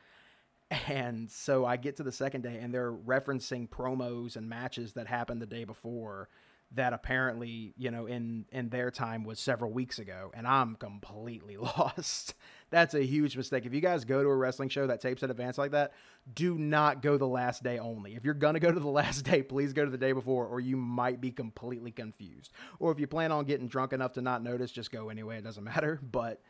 And 0.90 1.32
so 1.32 1.64
I 1.64 1.78
get 1.78 1.96
to 1.96 2.04
the 2.04 2.12
second 2.12 2.42
day 2.42 2.60
and 2.62 2.74
they're 2.74 2.92
referencing 2.92 3.70
promos 3.70 4.36
and 4.36 4.50
matches 4.50 4.92
that 4.96 5.08
happened 5.08 5.42
the 5.42 5.46
day 5.46 5.64
before 5.64 6.28
that 6.72 6.92
apparently, 6.94 7.74
you 7.78 7.92
know, 7.92 8.06
in 8.06 8.46
in 8.52 8.70
their 8.70 8.92
time 8.92 9.24
was 9.24 9.40
several 9.40 9.72
weeks 9.72 10.00
ago 10.00 10.32
and 10.34 10.46
I'm 10.46 10.76
completely 10.76 11.58
lost. 11.58 12.34
That's 12.70 12.94
a 12.94 13.04
huge 13.04 13.38
mistake. 13.38 13.66
If 13.66 13.74
you 13.74 13.80
guys 13.80 14.04
go 14.04 14.22
to 14.22 14.28
a 14.28 14.36
wrestling 14.36 14.70
show 14.70 14.88
that 14.88 15.00
tapes 15.00 15.24
in 15.24 15.32
advance 15.32 15.58
like 15.58 15.72
that, 15.72 15.94
do 16.34 16.58
not 16.58 17.02
go 17.02 17.18
the 17.18 17.28
last 17.28 17.64
day 17.64 17.80
only. 17.80 18.16
If 18.16 18.26
you're 18.26 18.34
to 18.34 18.60
go 18.60 18.72
to 18.72 18.80
the 18.80 18.88
last 18.90 19.24
day, 19.24 19.42
please 19.42 19.72
go 19.72 19.86
to 19.86 19.92
the 19.92 19.98
day 19.98 20.12
before 20.12 20.46
or 20.46 20.60
you 20.60 20.76
might 20.76 21.22
be 21.22 21.32
completely 21.32 21.92
confused. 21.92 22.52
Or 22.80 22.92
if 22.92 23.00
you 23.00 23.08
plan 23.08 23.32
on 23.32 23.46
getting 23.46 23.68
drunk 23.68 23.94
enough 23.94 24.14
to 24.14 24.22
not 24.22 24.44
notice, 24.44 24.72
just 24.72 24.92
go 24.92 25.10
anyway, 25.10 25.38
it 25.38 25.44
doesn't 25.44 25.64
matter. 25.64 26.00
But 26.04 26.42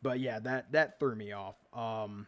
but 0.00 0.20
yeah, 0.20 0.38
that 0.40 0.72
that 0.72 0.98
threw 0.98 1.14
me 1.14 1.32
off. 1.32 1.56
Um 1.74 2.26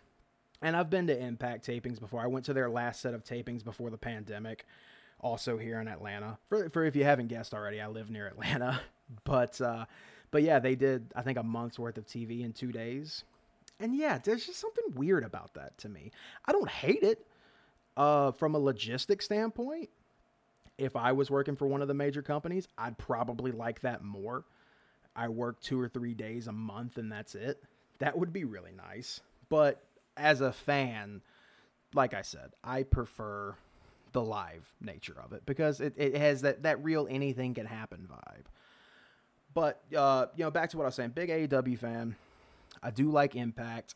and 0.63 0.77
I've 0.77 0.91
been 0.91 1.07
to 1.07 1.19
Impact 1.19 1.67
tapings 1.67 1.99
before. 1.99 2.21
I 2.21 2.27
went 2.27 2.45
to 2.47 2.53
their 2.53 2.69
last 2.69 3.01
set 3.01 3.15
of 3.15 3.25
tapings 3.25 3.65
before 3.65 3.91
the 3.91 3.97
pandemic, 3.97 4.67
also 5.21 5.59
here 5.59 5.81
in 5.81 5.89
Atlanta. 5.89 6.39
For, 6.49 6.71
for 6.71 6.85
if 6.85 6.97
you 6.97 7.05
haven't 7.05 7.29
guessed 7.29 7.55
already, 7.55 7.81
I 7.81 7.87
live 7.89 8.11
near 8.11 8.27
Atlanta. 8.27 8.81
But 9.25 9.61
uh, 9.61 9.87
but 10.31 10.45
yeah, 10.45 10.61
they 10.61 10.77
did 10.77 11.13
I 11.17 11.23
think 11.23 11.37
a 11.37 11.43
month's 11.43 11.81
worth 11.81 11.99
of 11.99 12.07
TV 12.07 12.45
in 12.45 12.53
two 12.53 12.71
days. 12.71 13.25
And 13.81 13.97
yeah, 13.97 14.19
there's 14.19 14.47
just 14.47 14.61
something 14.61 14.85
weird 14.95 15.25
about 15.25 15.55
that 15.55 15.77
to 15.79 15.89
me. 15.89 16.13
I 16.45 16.53
don't 16.53 16.69
hate 16.69 17.03
it. 17.03 17.27
Uh, 17.97 18.31
from 18.31 18.55
a 18.55 18.61
logistic 18.61 19.21
standpoint, 19.21 19.91
if 20.79 20.95
I 20.95 21.11
was 21.11 21.29
working 21.29 21.57
for 21.57 21.67
one 21.67 21.83
of 21.83 21.89
the 21.89 21.95
major 21.95 22.23
companies, 22.23 22.69
I'd 22.79 22.99
probably 22.99 23.51
like 23.51 23.81
that 23.81 24.05
more. 24.05 24.45
I 25.17 25.29
work 25.29 25.61
two 25.61 25.81
or 25.81 25.89
three 25.89 26.15
days 26.15 26.47
a 26.47 26.53
month 26.53 26.97
and 26.97 27.11
that's 27.11 27.35
it. 27.35 27.63
That 27.99 28.17
would 28.17 28.33
be 28.33 28.45
really 28.45 28.73
nice. 28.73 29.21
But 29.49 29.83
as 30.17 30.41
a 30.41 30.53
fan, 30.53 31.21
like 31.95 32.15
I 32.15 32.23
said, 32.23 32.53
I 32.63 32.85
prefer 32.85 33.57
the 34.13 34.23
live 34.23 34.73
nature 34.81 35.17
of 35.23 35.33
it 35.33 35.45
because 35.47 35.81
it, 35.81 35.95
it 35.97 36.17
has 36.17 36.43
that, 36.43 36.63
that 36.63 36.83
real 36.83 37.07
anything 37.11 37.55
can 37.55 37.67
happen 37.67 38.09
vibe. 38.11 38.45
But, 39.53 39.83
uh, 39.97 40.27
you 40.37 40.45
know, 40.45 40.51
back 40.51 40.71
to 40.71 40.77
what 40.77 40.85
I 40.85 40.87
was 40.87 40.95
saying, 40.95 41.11
big 41.11 41.29
AEW 41.29 41.79
fan. 41.79 42.17
I 42.83 42.91
do 42.91 43.11
like 43.11 43.35
Impact. 43.35 43.95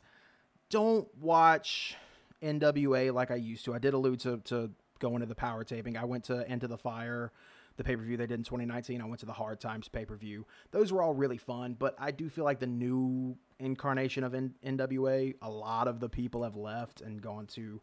Don't 0.68 1.06
watch 1.20 1.96
NWA 2.42 3.12
like 3.12 3.30
I 3.30 3.36
used 3.36 3.64
to. 3.66 3.74
I 3.74 3.78
did 3.78 3.94
allude 3.94 4.20
to, 4.20 4.38
to 4.44 4.70
going 4.98 5.20
to 5.20 5.26
the 5.26 5.34
power 5.34 5.64
taping. 5.64 5.96
I 5.96 6.04
went 6.04 6.24
to 6.24 6.50
Into 6.50 6.66
the 6.66 6.78
Fire, 6.78 7.32
the 7.76 7.84
pay 7.84 7.96
per 7.96 8.02
view 8.02 8.16
they 8.16 8.26
did 8.26 8.38
in 8.38 8.44
2019. 8.44 9.00
I 9.00 9.04
went 9.04 9.20
to 9.20 9.26
the 9.26 9.32
Hard 9.32 9.60
Times 9.60 9.88
pay 9.88 10.04
per 10.04 10.16
view. 10.16 10.46
Those 10.70 10.92
were 10.92 11.02
all 11.02 11.14
really 11.14 11.38
fun, 11.38 11.76
but 11.78 11.94
I 11.98 12.10
do 12.10 12.28
feel 12.28 12.44
like 12.44 12.58
the 12.58 12.66
new 12.66 13.36
incarnation 13.58 14.24
of 14.24 14.34
N- 14.34 14.54
NWA, 14.64 15.34
a 15.40 15.50
lot 15.50 15.88
of 15.88 16.00
the 16.00 16.08
people 16.08 16.42
have 16.42 16.56
left 16.56 17.00
and 17.00 17.20
gone 17.20 17.46
to 17.48 17.80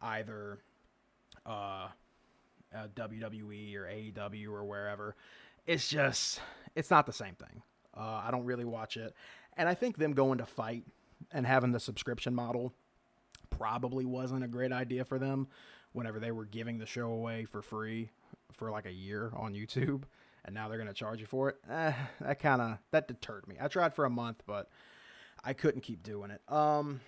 either 0.00 0.58
uh, 1.46 1.88
uh, 2.74 2.88
WWE 2.94 3.76
or 3.76 3.84
AEW 3.84 4.52
or 4.52 4.64
wherever. 4.64 5.16
It's 5.66 5.88
just, 5.88 6.40
it's 6.74 6.90
not 6.90 7.06
the 7.06 7.12
same 7.12 7.34
thing. 7.34 7.62
Uh, 7.96 8.22
I 8.24 8.30
don't 8.30 8.44
really 8.44 8.64
watch 8.64 8.96
it. 8.96 9.14
And 9.56 9.68
I 9.68 9.74
think 9.74 9.98
them 9.98 10.12
going 10.12 10.38
to 10.38 10.46
FITE 10.46 10.84
and 11.32 11.46
having 11.46 11.72
the 11.72 11.80
subscription 11.80 12.34
model 12.34 12.72
probably 13.50 14.04
wasn't 14.04 14.44
a 14.44 14.48
great 14.48 14.72
idea 14.72 15.04
for 15.04 15.18
them 15.18 15.48
whenever 15.92 16.18
they 16.18 16.32
were 16.32 16.46
giving 16.46 16.78
the 16.78 16.86
show 16.86 17.10
away 17.10 17.44
for 17.44 17.62
free 17.62 18.10
for 18.50 18.70
like 18.70 18.86
a 18.86 18.92
year 18.92 19.30
on 19.36 19.54
YouTube 19.54 20.04
and 20.44 20.54
now 20.54 20.68
they're 20.68 20.78
going 20.78 20.88
to 20.88 20.94
charge 20.94 21.20
you 21.20 21.26
for 21.26 21.50
it. 21.50 21.56
Eh, 21.70 21.92
that 22.20 22.40
kind 22.40 22.60
of 22.60 22.78
that 22.90 23.06
deterred 23.06 23.46
me. 23.46 23.56
I 23.60 23.68
tried 23.68 23.94
for 23.94 24.04
a 24.04 24.10
month 24.10 24.42
but 24.46 24.68
I 25.44 25.52
couldn't 25.52 25.82
keep 25.82 26.02
doing 26.02 26.30
it. 26.30 26.40
Um 26.52 27.00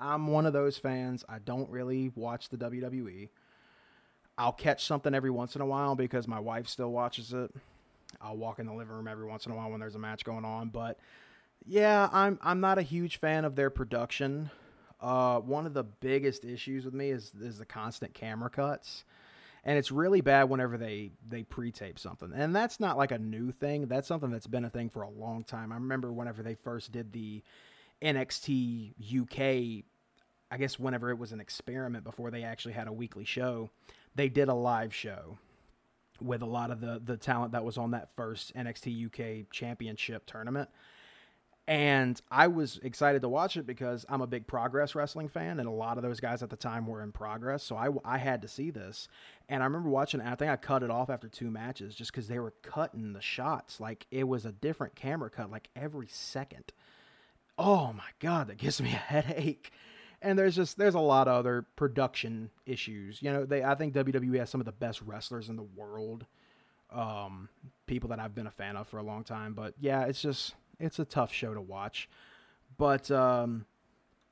I'm 0.00 0.28
one 0.28 0.46
of 0.46 0.52
those 0.52 0.78
fans. 0.78 1.24
I 1.28 1.38
don't 1.38 1.70
really 1.70 2.12
watch 2.14 2.50
the 2.50 2.56
WWE. 2.56 3.30
I'll 4.38 4.52
catch 4.52 4.86
something 4.86 5.14
every 5.14 5.30
once 5.30 5.56
in 5.56 5.60
a 5.60 5.66
while 5.66 5.96
because 5.96 6.28
my 6.28 6.38
wife 6.38 6.68
still 6.68 6.92
watches 6.92 7.32
it. 7.32 7.52
I'll 8.22 8.36
walk 8.36 8.60
in 8.60 8.66
the 8.66 8.72
living 8.72 8.94
room 8.94 9.08
every 9.08 9.26
once 9.26 9.44
in 9.44 9.52
a 9.52 9.56
while 9.56 9.70
when 9.70 9.80
there's 9.80 9.96
a 9.96 9.98
match 9.98 10.24
going 10.24 10.44
on, 10.44 10.68
but 10.68 10.98
yeah, 11.66 12.08
I'm 12.12 12.38
I'm 12.40 12.60
not 12.60 12.78
a 12.78 12.82
huge 12.82 13.18
fan 13.18 13.44
of 13.44 13.56
their 13.56 13.68
production. 13.68 14.50
Uh, 15.00 15.40
one 15.40 15.66
of 15.66 15.74
the 15.74 15.84
biggest 15.84 16.44
issues 16.44 16.84
with 16.84 16.94
me 16.94 17.10
is 17.10 17.32
is 17.40 17.58
the 17.58 17.66
constant 17.66 18.14
camera 18.14 18.48
cuts, 18.48 19.04
and 19.64 19.76
it's 19.76 19.90
really 19.92 20.20
bad 20.20 20.44
whenever 20.44 20.78
they 20.78 21.10
they 21.28 21.42
pre-tape 21.42 21.98
something. 21.98 22.32
And 22.34 22.54
that's 22.54 22.80
not 22.80 22.96
like 22.96 23.10
a 23.10 23.18
new 23.18 23.50
thing. 23.50 23.86
That's 23.86 24.08
something 24.08 24.30
that's 24.30 24.46
been 24.46 24.64
a 24.64 24.70
thing 24.70 24.88
for 24.88 25.02
a 25.02 25.10
long 25.10 25.44
time. 25.44 25.72
I 25.72 25.76
remember 25.76 26.12
whenever 26.12 26.42
they 26.42 26.54
first 26.54 26.92
did 26.92 27.12
the 27.12 27.42
NXT 28.00 28.94
UK. 29.22 29.84
I 30.50 30.56
guess 30.56 30.78
whenever 30.78 31.10
it 31.10 31.18
was 31.18 31.32
an 31.32 31.40
experiment 31.40 32.04
before 32.04 32.30
they 32.30 32.42
actually 32.42 32.72
had 32.72 32.88
a 32.88 32.92
weekly 32.92 33.26
show, 33.26 33.70
they 34.14 34.28
did 34.28 34.48
a 34.48 34.54
live 34.54 34.94
show 34.94 35.38
with 36.20 36.42
a 36.42 36.46
lot 36.46 36.70
of 36.70 36.80
the 36.80 37.00
the 37.04 37.16
talent 37.16 37.52
that 37.52 37.64
was 37.64 37.78
on 37.78 37.92
that 37.92 38.10
first 38.16 38.54
NXT 38.54 39.06
UK 39.06 39.50
Championship 39.50 40.26
tournament. 40.26 40.68
And 41.68 42.18
I 42.30 42.46
was 42.46 42.80
excited 42.82 43.20
to 43.20 43.28
watch 43.28 43.58
it 43.58 43.66
because 43.66 44.06
I'm 44.08 44.22
a 44.22 44.26
big 44.26 44.46
Progress 44.46 44.94
Wrestling 44.94 45.28
fan, 45.28 45.60
and 45.60 45.68
a 45.68 45.72
lot 45.72 45.98
of 45.98 46.02
those 46.02 46.18
guys 46.18 46.42
at 46.42 46.48
the 46.48 46.56
time 46.56 46.86
were 46.86 47.02
in 47.02 47.12
Progress. 47.12 47.62
So 47.62 47.76
I, 47.76 47.88
I 48.06 48.16
had 48.16 48.40
to 48.40 48.48
see 48.48 48.70
this. 48.70 49.06
And 49.50 49.62
I 49.62 49.66
remember 49.66 49.90
watching. 49.90 50.22
I 50.22 50.34
think 50.34 50.50
I 50.50 50.56
cut 50.56 50.82
it 50.82 50.90
off 50.90 51.10
after 51.10 51.28
two 51.28 51.50
matches 51.50 51.94
just 51.94 52.10
because 52.10 52.26
they 52.26 52.38
were 52.38 52.54
cutting 52.62 53.12
the 53.12 53.20
shots. 53.20 53.80
Like 53.80 54.06
it 54.10 54.26
was 54.26 54.46
a 54.46 54.52
different 54.52 54.94
camera 54.94 55.28
cut, 55.28 55.50
like 55.50 55.68
every 55.76 56.08
second. 56.08 56.72
Oh 57.58 57.92
my 57.92 58.08
God, 58.18 58.48
that 58.48 58.56
gives 58.56 58.80
me 58.80 58.92
a 58.92 58.92
headache. 58.96 59.70
And 60.20 60.38
there's 60.38 60.56
just 60.56 60.78
there's 60.78 60.94
a 60.94 61.00
lot 61.00 61.28
of 61.28 61.34
other 61.34 61.66
production 61.76 62.50
issues. 62.66 63.22
You 63.22 63.32
know, 63.32 63.44
they 63.44 63.62
I 63.62 63.74
think 63.74 63.94
WWE 63.94 64.38
has 64.38 64.50
some 64.50 64.60
of 64.60 64.64
the 64.64 64.72
best 64.72 65.00
wrestlers 65.02 65.48
in 65.48 65.56
the 65.56 65.62
world. 65.62 66.26
Um, 66.90 67.48
people 67.86 68.08
that 68.10 68.18
I've 68.18 68.34
been 68.34 68.46
a 68.46 68.50
fan 68.50 68.76
of 68.76 68.88
for 68.88 68.98
a 68.98 69.02
long 69.02 69.22
time. 69.22 69.54
But 69.54 69.74
yeah, 69.78 70.04
it's 70.04 70.20
just 70.20 70.54
it's 70.80 70.98
a 70.98 71.04
tough 71.04 71.32
show 71.32 71.54
to 71.54 71.60
watch, 71.60 72.08
but 72.76 73.10
um, 73.10 73.66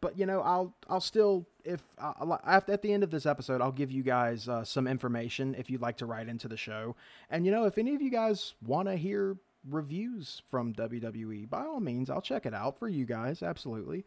but 0.00 0.18
you 0.18 0.26
know, 0.26 0.40
I'll 0.40 0.74
I'll 0.88 1.00
still 1.00 1.46
if 1.64 1.82
I'll, 1.98 2.40
at 2.44 2.82
the 2.82 2.92
end 2.92 3.02
of 3.02 3.10
this 3.10 3.26
episode, 3.26 3.60
I'll 3.60 3.72
give 3.72 3.90
you 3.90 4.02
guys 4.02 4.48
uh, 4.48 4.64
some 4.64 4.86
information 4.86 5.54
if 5.58 5.70
you'd 5.70 5.80
like 5.82 5.96
to 5.98 6.06
write 6.06 6.28
into 6.28 6.48
the 6.48 6.56
show, 6.56 6.96
and 7.30 7.44
you 7.44 7.52
know, 7.52 7.64
if 7.64 7.78
any 7.78 7.94
of 7.94 8.02
you 8.02 8.10
guys 8.10 8.54
want 8.64 8.88
to 8.88 8.96
hear 8.96 9.36
reviews 9.68 10.42
from 10.48 10.72
WWE, 10.74 11.48
by 11.48 11.64
all 11.64 11.80
means, 11.80 12.08
I'll 12.08 12.20
check 12.20 12.46
it 12.46 12.54
out 12.54 12.78
for 12.78 12.88
you 12.88 13.04
guys, 13.04 13.42
absolutely. 13.42 14.04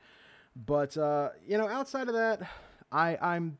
But 0.65 0.97
uh, 0.97 1.29
you 1.47 1.57
know, 1.57 1.67
outside 1.67 2.07
of 2.07 2.15
that, 2.15 2.41
I 2.91 3.17
I'm 3.21 3.57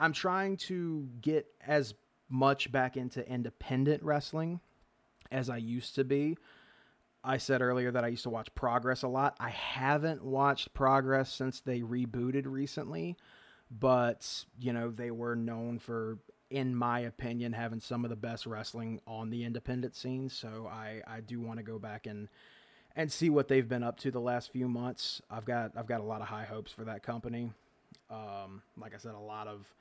I'm 0.00 0.12
trying 0.12 0.56
to 0.58 1.08
get 1.20 1.46
as 1.66 1.94
much 2.28 2.72
back 2.72 2.96
into 2.96 3.26
independent 3.28 4.02
wrestling 4.02 4.60
as 5.30 5.50
I 5.50 5.58
used 5.58 5.94
to 5.96 6.04
be. 6.04 6.36
I 7.22 7.38
said 7.38 7.60
earlier 7.60 7.90
that 7.90 8.04
I 8.04 8.08
used 8.08 8.22
to 8.22 8.30
watch 8.30 8.54
Progress 8.54 9.02
a 9.02 9.08
lot. 9.08 9.36
I 9.40 9.50
haven't 9.50 10.24
watched 10.24 10.72
Progress 10.74 11.32
since 11.32 11.60
they 11.60 11.80
rebooted 11.80 12.44
recently, 12.46 13.16
but 13.70 14.44
you 14.60 14.72
know, 14.72 14.90
they 14.90 15.10
were 15.10 15.36
known 15.36 15.78
for 15.78 16.18
in 16.48 16.74
my 16.74 17.00
opinion 17.00 17.52
having 17.52 17.80
some 17.80 18.04
of 18.04 18.10
the 18.10 18.16
best 18.16 18.46
wrestling 18.46 19.00
on 19.06 19.30
the 19.30 19.44
independent 19.44 19.96
scene, 19.96 20.28
so 20.30 20.68
I 20.70 21.02
I 21.06 21.20
do 21.20 21.40
want 21.40 21.58
to 21.58 21.64
go 21.64 21.78
back 21.78 22.06
and 22.06 22.28
and 22.96 23.12
see 23.12 23.30
what 23.30 23.46
they've 23.46 23.68
been 23.68 23.82
up 23.82 23.98
to 24.00 24.10
the 24.10 24.20
last 24.20 24.50
few 24.50 24.66
months. 24.66 25.22
I've 25.30 25.44
got 25.44 25.72
I've 25.76 25.86
got 25.86 26.00
a 26.00 26.04
lot 26.04 26.20
of 26.20 26.28
high 26.28 26.44
hopes 26.44 26.72
for 26.72 26.84
that 26.84 27.02
company. 27.02 27.52
Um, 28.10 28.62
like 28.76 28.94
I 28.94 28.98
said, 28.98 29.14
a 29.14 29.20
lot 29.20 29.46
of 29.46 29.72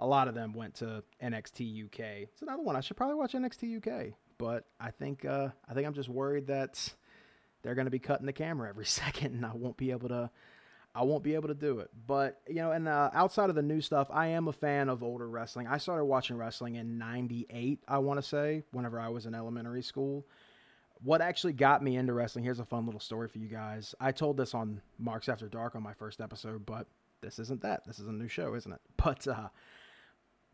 a 0.00 0.06
lot 0.06 0.28
of 0.28 0.34
them 0.34 0.52
went 0.52 0.74
to 0.76 1.02
NXT 1.22 1.86
UK. 1.86 2.00
It's 2.32 2.42
another 2.42 2.62
one 2.62 2.76
I 2.76 2.80
should 2.80 2.96
probably 2.96 3.14
watch 3.14 3.32
NXT 3.32 3.78
UK 3.78 4.14
but 4.38 4.64
I 4.80 4.90
think 4.90 5.24
uh, 5.24 5.48
I 5.68 5.74
think 5.74 5.86
I'm 5.86 5.94
just 5.94 6.08
worried 6.08 6.48
that 6.48 6.92
they're 7.62 7.74
going 7.74 7.86
to 7.86 7.90
be 7.90 7.98
cutting 7.98 8.26
the 8.26 8.32
camera 8.32 8.68
every 8.68 8.86
second, 8.86 9.34
and 9.34 9.46
I 9.46 9.52
won't 9.54 9.76
be 9.76 9.90
able 9.90 10.08
to. 10.08 10.30
I 10.96 11.02
won't 11.02 11.24
be 11.24 11.34
able 11.34 11.48
to 11.48 11.54
do 11.54 11.80
it. 11.80 11.90
But 12.06 12.40
you 12.48 12.56
know, 12.56 12.70
and 12.70 12.86
uh, 12.86 13.10
outside 13.12 13.50
of 13.50 13.56
the 13.56 13.62
new 13.62 13.80
stuff, 13.80 14.08
I 14.12 14.28
am 14.28 14.46
a 14.46 14.52
fan 14.52 14.88
of 14.88 15.02
older 15.02 15.28
wrestling. 15.28 15.66
I 15.66 15.78
started 15.78 16.04
watching 16.04 16.36
wrestling 16.36 16.76
in 16.76 16.98
'98. 16.98 17.80
I 17.88 17.98
want 17.98 18.18
to 18.18 18.22
say, 18.22 18.62
whenever 18.70 19.00
I 19.00 19.08
was 19.08 19.26
in 19.26 19.34
elementary 19.34 19.82
school. 19.82 20.24
What 21.04 21.20
actually 21.20 21.52
got 21.52 21.82
me 21.82 21.96
into 21.96 22.12
wrestling? 22.12 22.44
Here's 22.44 22.58
a 22.60 22.64
fun 22.64 22.86
little 22.86 23.00
story 23.00 23.28
for 23.28 23.38
you 23.38 23.46
guys. 23.46 23.94
I 24.00 24.10
told 24.10 24.36
this 24.36 24.54
on 24.54 24.80
Marks 24.98 25.28
After 25.28 25.48
Dark 25.48 25.76
on 25.76 25.82
my 25.82 25.92
first 25.92 26.20
episode, 26.20 26.66
but 26.66 26.86
this 27.20 27.38
isn't 27.38 27.62
that. 27.62 27.84
This 27.86 27.98
is 27.98 28.08
a 28.08 28.12
new 28.12 28.28
show, 28.28 28.54
isn't 28.54 28.72
it? 28.72 28.80
But 28.96 29.28
uh, 29.28 29.48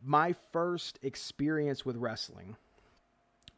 my 0.03 0.35
first 0.53 0.99
experience 1.03 1.87
with 1.87 1.97
wrestling 1.97 2.57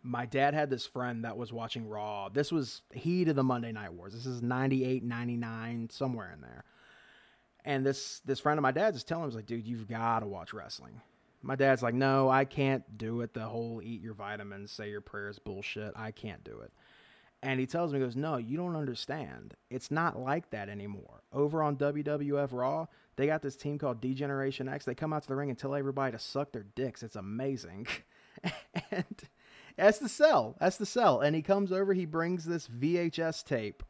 my 0.03 0.27
dad 0.27 0.55
had 0.55 0.69
this 0.69 0.87
friend 0.87 1.25
that 1.25 1.37
was 1.37 1.53
watching 1.53 1.89
Raw. 1.89 2.29
This 2.29 2.51
was 2.51 2.83
heat 2.93 3.29
of 3.29 3.37
the 3.37 3.45
Monday 3.45 3.73
Night 3.73 3.93
Wars. 3.93 4.13
This 4.13 4.27
is 4.27 4.43
98, 4.43 5.05
99, 5.05 5.91
somewhere 5.91 6.33
in 6.33 6.41
there. 6.41 6.65
And 7.65 7.87
this 7.87 8.21
this 8.25 8.41
friend 8.41 8.59
of 8.59 8.63
my 8.63 8.73
dad's 8.73 8.97
is 8.97 9.05
telling 9.05 9.31
him, 9.31 9.37
like, 9.37 9.47
dude, 9.47 9.67
you've 9.67 9.89
got 9.89 10.21
to 10.21 10.27
watch 10.27 10.53
wrestling. 10.53 11.01
My 11.43 11.57
dad's 11.57 11.83
like, 11.83 11.95
no, 11.95 12.29
I 12.29 12.45
can't 12.45 12.97
do 12.97 13.21
it. 13.21 13.35
The 13.35 13.45
whole 13.45 13.81
eat 13.83 14.01
your 14.01 14.15
vitamins, 14.15 14.71
say 14.71 14.91
your 14.91 15.01
prayers 15.01 15.39
bullshit. 15.39 15.93
I 15.97 16.13
can't 16.13 16.45
do 16.45 16.61
it. 16.61 16.73
And 17.43 17.59
he 17.59 17.67
tells 17.67 17.93
me, 17.93 17.99
he 17.99 18.05
goes, 18.05 18.15
no, 18.15 18.37
you 18.37 18.57
don't 18.57 18.77
understand. 18.77 19.55
It's 19.69 19.91
not 19.91 20.19
like 20.19 20.51
that 20.51 20.69
anymore. 20.69 21.25
Over 21.33 21.63
on 21.63 21.77
WWF 21.77 22.51
Raw, 22.53 22.87
they 23.17 23.27
got 23.27 23.43
this 23.43 23.57
team 23.57 23.79
called 23.79 24.01
D-Generation 24.01 24.69
X. 24.69 24.85
They 24.85 24.95
come 24.95 25.13
out 25.13 25.23
to 25.23 25.29
the 25.29 25.35
ring 25.35 25.51
and 25.51 25.59
tell 25.59 25.75
everybody 25.75 26.13
to 26.13 26.19
suck 26.21 26.53
their 26.53 26.67
dicks. 26.77 27.03
It's 27.03 27.17
amazing. 27.17 27.89
and 28.93 29.05
that's 29.77 29.99
the 29.99 30.09
sell. 30.09 30.57
That's 30.61 30.77
the 30.77 30.87
sell. 30.87 31.21
And 31.21 31.35
he 31.35 31.43
comes 31.43 31.73
over, 31.73 31.93
he 31.93 32.07
brings 32.07 32.45
this 32.45 32.69
VHS 32.69 33.45
tape 33.45 33.83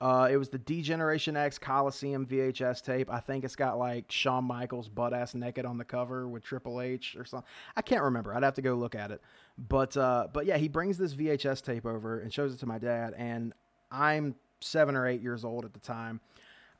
uh, 0.00 0.28
it 0.30 0.36
was 0.36 0.48
the 0.48 0.58
D-Generation 0.58 1.36
X 1.36 1.58
Coliseum 1.58 2.26
VHS 2.26 2.82
tape. 2.82 3.12
I 3.12 3.20
think 3.20 3.44
it's 3.44 3.56
got 3.56 3.78
like 3.78 4.10
Shawn 4.10 4.44
Michaels 4.44 4.88
butt 4.88 5.14
ass 5.14 5.34
naked 5.34 5.64
on 5.64 5.78
the 5.78 5.84
cover 5.84 6.28
with 6.28 6.42
Triple 6.42 6.80
H 6.80 7.16
or 7.16 7.24
something. 7.24 7.48
I 7.76 7.82
can't 7.82 8.02
remember. 8.02 8.34
I'd 8.34 8.42
have 8.42 8.54
to 8.54 8.62
go 8.62 8.74
look 8.74 8.94
at 8.94 9.10
it. 9.10 9.22
But 9.56 9.96
uh, 9.96 10.28
but 10.32 10.46
yeah, 10.46 10.56
he 10.56 10.68
brings 10.68 10.98
this 10.98 11.14
VHS 11.14 11.62
tape 11.62 11.86
over 11.86 12.18
and 12.18 12.32
shows 12.32 12.52
it 12.52 12.58
to 12.58 12.66
my 12.66 12.78
dad, 12.78 13.14
and 13.16 13.52
I'm 13.90 14.34
seven 14.60 14.96
or 14.96 15.06
eight 15.06 15.22
years 15.22 15.44
old 15.44 15.64
at 15.64 15.72
the 15.72 15.80
time. 15.80 16.20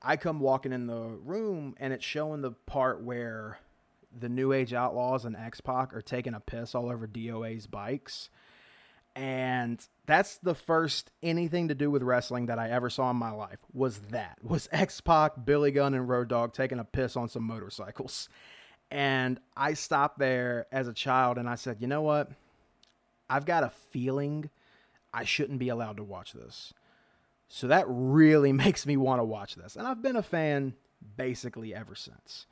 I 0.03 0.17
come 0.17 0.41
walking 0.41 0.73
in 0.73 0.87
the 0.87 1.01
room, 1.25 1.77
and 1.79 1.93
it's 1.93 2.05
showing 2.05 2.43
the 2.43 2.51
part 2.51 3.03
where 3.03 3.59
the 4.19 4.29
New 4.29 4.53
Age 4.53 4.75
Outlaws 4.75 5.25
and 5.25 5.37
X 5.37 5.61
Pac 5.61 5.95
are 5.95 6.03
taking 6.03 6.35
a 6.35 6.41
piss 6.41 6.75
all 6.75 6.91
over 6.91 7.07
DOA's 7.07 7.67
bikes 7.67 8.29
and 9.17 9.87
that's 10.07 10.39
the 10.39 10.55
first 10.55 11.11
anything 11.23 11.69
to 11.69 11.75
do 11.75 11.91
with 11.91 12.03
wrestling 12.03 12.47
that 12.47 12.59
I 12.59 12.71
ever 12.71 12.91
saw 12.91 13.11
in 13.11 13.17
my 13.17 13.31
life 13.31 13.59
was 13.73 13.99
that 14.11 14.39
was 14.43 14.69
X 14.73 15.01
Pac, 15.01 15.45
Billy 15.45 15.71
Gunn, 15.71 15.95
and 15.95 16.09
Road 16.09 16.29
Dogg 16.29 16.53
taking 16.53 16.79
a 16.79 16.85
piss 16.85 17.17
on 17.17 17.29
some 17.29 17.45
motorcycles, 17.45 18.29
and 18.91 19.41
I 19.57 19.75
stopped 19.75 20.19
there 20.19 20.67
as 20.73 20.89
a 20.89 20.93
child 20.93 21.39
and 21.39 21.49
I 21.49 21.55
said, 21.55 21.79
you 21.81 21.87
know 21.87 22.03
what, 22.03 22.31
I've 23.29 23.47
got 23.47 23.65
a 23.65 23.71
feeling 23.91 24.51
I 25.13 25.25
shouldn't 25.25 25.59
be 25.59 25.69
allowed 25.69 25.97
to 25.99 26.05
watch 26.05 26.33
this, 26.33 26.75
so 27.49 27.69
that 27.69 27.87
really 27.89 28.53
makes 28.65 28.87
me 28.87 28.97
want 28.97 29.21
to 29.21 29.25
watch 29.25 29.55
this, 29.55 29.77
and 29.77 29.87
I've 29.87 30.03
been 30.03 30.17
a 30.17 30.23
fan 30.23 30.75
basically 31.17 31.75
ever 31.75 31.95
since. 31.95 32.47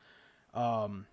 Um, 0.55 1.07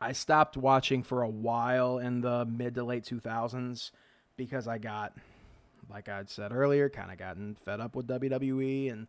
I 0.00 0.12
stopped 0.12 0.56
watching 0.56 1.02
for 1.02 1.22
a 1.22 1.28
while 1.28 1.98
in 1.98 2.20
the 2.20 2.44
mid 2.44 2.74
to 2.74 2.84
late 2.84 3.04
two 3.04 3.20
thousands 3.20 3.92
because 4.36 4.68
I 4.68 4.78
got, 4.78 5.14
like 5.90 6.08
I'd 6.08 6.30
said 6.30 6.52
earlier, 6.52 6.88
kind 6.88 7.10
of 7.10 7.18
gotten 7.18 7.54
fed 7.54 7.80
up 7.80 7.94
with 7.96 8.06
WWE 8.06 8.92
and 8.92 9.06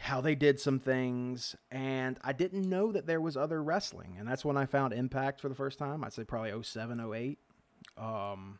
how 0.00 0.20
they 0.20 0.34
did 0.34 0.58
some 0.58 0.78
things. 0.78 1.54
And 1.70 2.18
I 2.22 2.32
didn't 2.32 2.68
know 2.68 2.92
that 2.92 3.06
there 3.06 3.20
was 3.20 3.36
other 3.36 3.62
wrestling. 3.62 4.16
And 4.18 4.26
that's 4.26 4.44
when 4.44 4.56
I 4.56 4.66
found 4.66 4.92
Impact 4.92 5.40
for 5.40 5.48
the 5.48 5.54
first 5.54 5.78
time. 5.78 6.04
I'd 6.04 6.12
say 6.12 6.24
probably 6.24 6.62
07, 6.62 7.00
08, 7.14 7.38
um, 7.98 8.58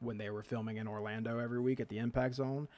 when 0.00 0.18
they 0.18 0.30
were 0.30 0.42
filming 0.42 0.76
in 0.76 0.86
Orlando 0.86 1.38
every 1.38 1.60
week 1.60 1.80
at 1.80 1.88
the 1.88 1.98
Impact 1.98 2.34
Zone. 2.34 2.68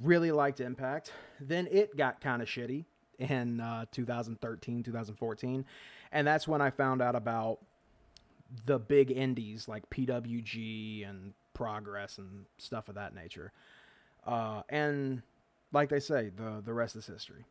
Really 0.00 0.32
liked 0.32 0.60
Impact. 0.60 1.12
Then 1.40 1.68
it 1.70 1.96
got 1.96 2.20
kind 2.20 2.40
of 2.40 2.48
shitty 2.48 2.84
in 3.18 3.60
uh, 3.60 3.84
2013, 3.92 4.82
2014. 4.82 5.64
And 6.12 6.26
that's 6.26 6.48
when 6.48 6.60
I 6.60 6.70
found 6.70 7.02
out 7.02 7.14
about 7.14 7.58
the 8.64 8.78
big 8.78 9.10
indies 9.10 9.68
like 9.68 9.88
PWG 9.90 11.08
and 11.08 11.34
progress 11.54 12.18
and 12.18 12.46
stuff 12.58 12.88
of 12.88 12.94
that 12.96 13.14
nature. 13.14 13.52
Uh, 14.26 14.62
and 14.68 15.22
like 15.72 15.88
they 15.88 16.00
say, 16.00 16.30
the 16.34 16.62
the 16.64 16.74
rest 16.74 16.96
is 16.96 17.06
history. 17.06 17.44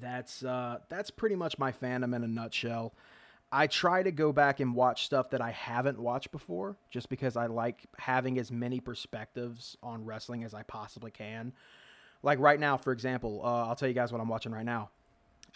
That's 0.00 0.44
uh, 0.44 0.78
that's 0.88 1.10
pretty 1.10 1.36
much 1.36 1.58
my 1.58 1.72
fandom 1.72 2.14
in 2.14 2.24
a 2.24 2.28
nutshell. 2.28 2.94
I 3.54 3.66
try 3.66 4.02
to 4.02 4.10
go 4.10 4.32
back 4.32 4.60
and 4.60 4.74
watch 4.74 5.04
stuff 5.04 5.30
that 5.30 5.42
I 5.42 5.50
haven't 5.50 5.98
watched 5.98 6.32
before, 6.32 6.78
just 6.90 7.10
because 7.10 7.36
I 7.36 7.46
like 7.46 7.84
having 7.98 8.38
as 8.38 8.50
many 8.50 8.80
perspectives 8.80 9.76
on 9.82 10.06
wrestling 10.06 10.42
as 10.42 10.54
I 10.54 10.62
possibly 10.62 11.10
can. 11.10 11.52
Like 12.22 12.38
right 12.38 12.58
now, 12.58 12.78
for 12.78 12.92
example, 12.92 13.42
uh, 13.44 13.66
I'll 13.66 13.76
tell 13.76 13.88
you 13.88 13.94
guys 13.94 14.10
what 14.10 14.22
I'm 14.22 14.28
watching 14.28 14.52
right 14.52 14.64
now 14.64 14.90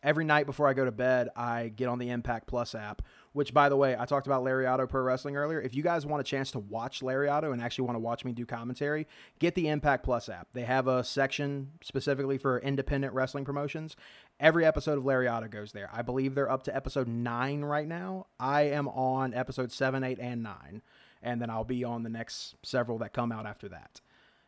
every 0.07 0.25
night 0.25 0.47
before 0.47 0.69
I 0.69 0.73
go 0.73 0.85
to 0.85 0.92
bed, 0.92 1.29
I 1.35 1.73
get 1.75 1.88
on 1.88 1.99
the 1.99 2.11
Impact 2.11 2.47
Plus 2.47 2.77
app, 2.77 3.03
which, 3.33 3.53
by 3.53 3.69
the 3.69 3.77
way, 3.77 3.97
I 3.99 4.07
talked 4.07 4.29
about 4.29 4.45
Lariato 4.45 4.88
Pro 4.88 5.03
Wrestling 5.03 5.37
earlier. 5.37 5.61
If 5.61 5.75
you 5.75 5.83
guys 5.83 6.07
want 6.07 6.21
a 6.21 6.25
chance 6.25 6.53
to 6.53 6.61
watch 6.61 7.01
Lariato 7.01 7.53
and 7.53 7.61
actually 7.61 7.87
want 7.87 7.97
to 7.97 8.01
watch 8.01 8.25
me 8.25 8.33
do 8.33 8.47
commentary, 8.47 9.09
get 9.40 9.57
the 9.57 9.69
Impact 9.69 10.05
Plus 10.05 10.29
app. 10.29 10.47
They 10.53 10.62
have 10.62 10.87
a 10.87 11.03
section 11.03 11.73
specifically 11.83 12.38
for 12.38 12.61
independent 12.61 13.14
wrestling 13.14 13.45
promotions. 13.45 13.97
Every 14.38 14.64
episode 14.64 14.97
of 14.97 15.05
Lariato 15.05 15.51
goes 15.51 15.73
there. 15.73 15.90
I 15.92 16.03
believe 16.03 16.37
they're 16.37 16.51
up 16.51 16.62
to 16.64 16.77
episode 16.77 17.09
nine 17.09 17.62
right 17.62 17.88
now. 17.88 18.29
I 18.38 18.62
am 18.62 18.87
on 18.87 19.35
episode 19.35 19.73
seven, 19.73 20.05
eight, 20.05 20.21
and 20.21 20.42
nine. 20.42 20.83
And 21.21 21.42
then 21.42 21.51
I'll 21.51 21.64
be 21.64 21.83
on 21.83 22.05
the 22.05 22.09
next 22.09 22.55
several 22.62 22.99
that 22.99 23.12
come 23.12 23.33
out 23.33 23.45
after 23.45 23.69
that. 23.71 24.01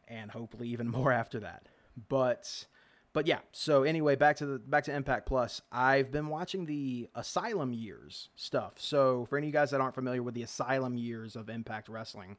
And 0.07 0.31
hopefully 0.31 0.69
even 0.69 0.89
more 0.93 1.11
after 1.11 1.41
that. 1.41 1.69
But 2.09 2.67
but 3.13 3.27
yeah, 3.27 3.39
so 3.53 3.83
anyway, 3.83 4.17
back 4.17 4.37
to 4.37 4.47
the 4.47 4.59
back 4.59 4.85
to 4.85 4.95
Impact 4.95 5.27
Plus. 5.27 5.63
I've 5.73 6.11
been 6.11 6.29
watching 6.29 6.67
the 6.67 7.09
Asylum 7.15 7.73
years 7.73 8.29
stuff. 8.37 8.75
So 8.79 9.27
for 9.29 9.39
any 9.39 9.47
of 9.47 9.49
you 9.49 9.53
guys 9.53 9.71
that 9.71 9.81
aren't 9.81 9.95
familiar 9.95 10.23
with 10.23 10.35
the 10.35 10.43
Asylum 10.43 10.97
years 10.97 11.35
of 11.35 11.49
Impact 11.49 11.89
Wrestling, 11.89 12.37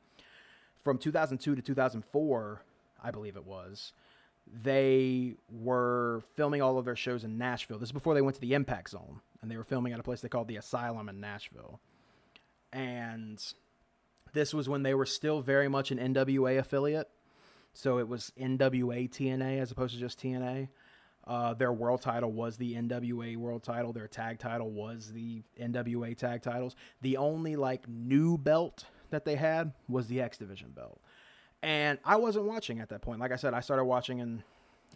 from 0.84 0.98
2002 0.98 1.56
to 1.56 1.62
2004, 1.62 2.62
I 3.04 3.12
believe 3.12 3.36
it 3.36 3.46
was, 3.46 3.94
they 4.64 5.36
were 5.52 6.22
filming 6.36 6.62
all 6.62 6.78
of 6.78 6.86
their 6.86 6.96
shows 6.96 7.24
in 7.24 7.38
Nashville. 7.38 7.80
This 7.80 7.90
is 7.90 7.94
before 7.94 8.14
they 8.14 8.22
went 8.22 8.36
to 8.36 8.42
the 8.42 8.54
Impact 8.54 8.90
Zone, 8.92 9.22
and 9.42 9.50
they 9.50 9.58
were 9.58 9.64
filming 9.64 9.94
at 9.94 10.00
a 10.00 10.04
place 10.04 10.22
they 10.22 10.30
called 10.30 10.48
the 10.48 10.58
Asylum 10.58 11.10
in 11.10 11.20
Nashville. 11.20 11.80
And 12.72 13.44
this 14.34 14.54
was 14.54 14.70
when 14.70 14.84
they 14.84 14.94
were 14.94 15.06
still 15.06 15.42
very 15.42 15.68
much 15.68 15.92
an 15.92 15.98
NWA 15.98 16.60
affiliate 16.60 17.10
so 17.74 18.00
it 18.00 18.08
was 18.08 18.32
NWA 18.40 19.10
TNA 19.10 19.60
as 19.60 19.72
opposed 19.72 19.94
to 19.94 20.00
just 20.00 20.20
TNA. 20.20 20.70
Uh, 21.26 21.54
their 21.54 21.72
world 21.72 22.02
title 22.02 22.32
was 22.32 22.58
the 22.58 22.74
NWA 22.74 23.38
world 23.38 23.64
title. 23.64 23.94
Their 23.94 24.08
tag 24.08 24.40
title 24.40 24.72
was 24.72 25.12
the 25.12 25.44
NWA 25.62 26.18
tag 26.18 26.42
titles. 26.42 26.76
The 27.02 27.18
only 27.18 27.56
like 27.56 27.88
new 27.88 28.38
belt 28.38 28.86
that 29.12 29.26
they 29.26 29.36
had 29.36 29.74
was 29.88 30.08
the 30.08 30.22
X 30.22 30.38
Division 30.38 30.72
belt. 30.72 31.00
And 31.62 32.00
I 32.06 32.16
wasn't 32.16 32.46
watching 32.46 32.80
at 32.80 32.90
that 32.90 33.02
point. 33.02 33.20
Like 33.20 33.32
I 33.32 33.36
said, 33.36 33.54
I 33.54 33.60
started 33.60 33.84
watching 33.86 34.20
in 34.20 34.44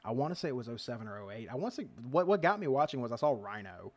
I 0.06 0.12
want 0.12 0.34
to 0.34 0.40
say 0.40 0.50
it 0.50 0.56
was 0.56 0.70
07 0.76 1.08
or 1.08 1.32
08. 1.32 1.50
I 1.50 1.56
want 1.56 1.74
to 1.76 1.82
say 1.82 1.88
what 2.10 2.28
what 2.28 2.42
got 2.42 2.60
me 2.60 2.68
watching 2.68 3.02
was 3.02 3.12
I 3.12 3.16
saw 3.16 3.36
Rhino. 3.40 3.92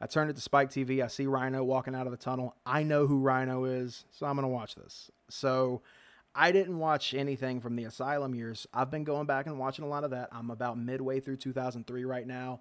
I 0.00 0.06
turned 0.06 0.30
it 0.30 0.36
to 0.36 0.42
Spike 0.42 0.70
TV. 0.70 1.02
I 1.02 1.06
see 1.06 1.26
Rhino 1.26 1.62
walking 1.62 1.94
out 1.94 2.06
of 2.06 2.10
the 2.10 2.16
tunnel. 2.16 2.56
I 2.66 2.82
know 2.82 3.06
who 3.06 3.20
Rhino 3.20 3.64
is, 3.64 4.04
so 4.10 4.26
I'm 4.26 4.34
going 4.34 4.42
to 4.42 4.48
watch 4.48 4.74
this. 4.74 5.10
So 5.28 5.82
I 6.34 6.50
didn't 6.50 6.78
watch 6.78 7.14
anything 7.14 7.60
from 7.60 7.76
the 7.76 7.84
Asylum 7.84 8.34
years. 8.34 8.66
I've 8.74 8.90
been 8.90 9.04
going 9.04 9.26
back 9.26 9.46
and 9.46 9.58
watching 9.58 9.84
a 9.84 9.88
lot 9.88 10.04
of 10.04 10.10
that. 10.10 10.30
I'm 10.32 10.50
about 10.50 10.78
midway 10.78 11.20
through 11.20 11.36
2003 11.36 12.04
right 12.04 12.26
now. 12.26 12.60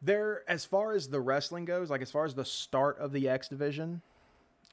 There, 0.00 0.42
as 0.48 0.64
far 0.64 0.92
as 0.92 1.08
the 1.08 1.20
wrestling 1.20 1.64
goes, 1.64 1.90
like 1.90 2.02
as 2.02 2.10
far 2.10 2.24
as 2.24 2.34
the 2.34 2.44
start 2.44 2.98
of 2.98 3.12
the 3.12 3.28
X 3.28 3.48
Division, 3.48 4.02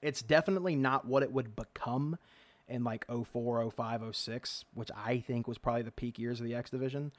it's 0.01 0.21
definitely 0.21 0.75
not 0.75 1.05
what 1.05 1.23
it 1.23 1.31
would 1.31 1.55
become 1.55 2.17
in 2.67 2.83
like 2.83 3.05
04, 3.07 3.71
05, 3.71 4.15
06, 4.15 4.65
which 4.73 4.91
I 4.95 5.19
think 5.19 5.47
was 5.47 5.57
probably 5.57 5.81
the 5.81 5.91
peak 5.91 6.19
years 6.19 6.39
of 6.39 6.45
the 6.45 6.55
X 6.55 6.69
Division. 6.69 7.11